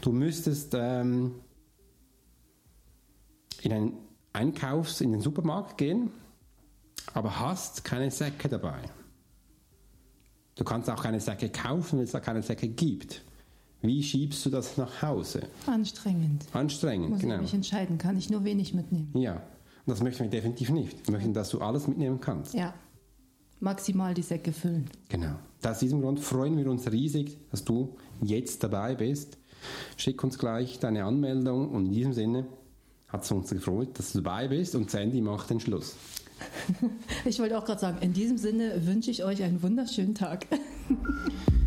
du 0.01 0.11
müsstest 0.11 0.75
ähm, 0.75 1.31
in 3.63 3.73
einen 3.73 3.93
Einkaufs-, 4.31 5.01
in 5.01 5.11
den 5.11 5.21
Supermarkt 5.21 5.77
gehen, 5.79 6.11
aber 7.13 7.39
hast 7.39 7.83
keine 7.83 8.11
Säcke 8.11 8.49
dabei. 8.49 8.81
Du 10.55 10.63
kannst 10.63 10.89
auch 10.89 11.01
keine 11.01 11.19
Säcke 11.19 11.49
kaufen, 11.49 11.97
weil 11.97 12.05
es 12.05 12.11
da 12.11 12.19
keine 12.19 12.43
Säcke 12.43 12.67
gibt. 12.67 13.23
Wie 13.81 14.01
schiebst 14.01 14.45
du 14.45 14.49
das 14.49 14.77
nach 14.77 15.01
Hause? 15.01 15.43
Anstrengend. 15.65 16.45
Anstrengend, 16.53 17.09
Muss 17.09 17.21
genau. 17.21 17.35
ich 17.35 17.41
mich 17.41 17.53
entscheiden, 17.53 17.97
kann 17.97 18.17
ich 18.17 18.29
nur 18.29 18.43
wenig 18.45 18.73
mitnehmen. 18.73 19.11
Ja, 19.13 19.33
und 19.33 19.41
das 19.87 20.01
möchten 20.01 20.23
wir 20.23 20.29
definitiv 20.29 20.69
nicht. 20.69 21.05
Wir 21.07 21.13
möchten, 21.13 21.33
dass 21.33 21.49
du 21.49 21.59
alles 21.59 21.87
mitnehmen 21.87 22.21
kannst. 22.21 22.53
Ja. 22.53 22.73
Maximal 23.59 24.13
die 24.13 24.21
Säcke 24.21 24.53
füllen. 24.53 24.89
Genau. 25.09 25.35
Aus 25.65 25.79
diesem 25.79 26.01
Grund 26.01 26.19
freuen 26.19 26.57
wir 26.57 26.69
uns 26.69 26.91
riesig, 26.91 27.37
dass 27.51 27.63
du 27.63 27.95
jetzt 28.21 28.63
dabei 28.63 28.95
bist. 28.95 29.37
Schick 29.97 30.23
uns 30.23 30.37
gleich 30.37 30.79
deine 30.79 31.05
Anmeldung 31.05 31.69
und 31.71 31.87
in 31.87 31.91
diesem 31.91 32.13
Sinne 32.13 32.45
hat 33.07 33.23
es 33.23 33.31
uns 33.31 33.49
gefreut, 33.49 33.97
dass 33.99 34.13
du 34.13 34.21
dabei 34.21 34.47
bist 34.47 34.75
und 34.75 34.89
Sandy 34.89 35.21
macht 35.21 35.49
den 35.49 35.59
Schluss. 35.59 35.95
Ich 37.25 37.39
wollte 37.39 37.57
auch 37.57 37.65
gerade 37.65 37.79
sagen, 37.79 37.97
in 38.01 38.13
diesem 38.13 38.37
Sinne 38.37 38.85
wünsche 38.85 39.11
ich 39.11 39.23
euch 39.23 39.43
einen 39.43 39.61
wunderschönen 39.63 40.15
Tag. 40.15 40.47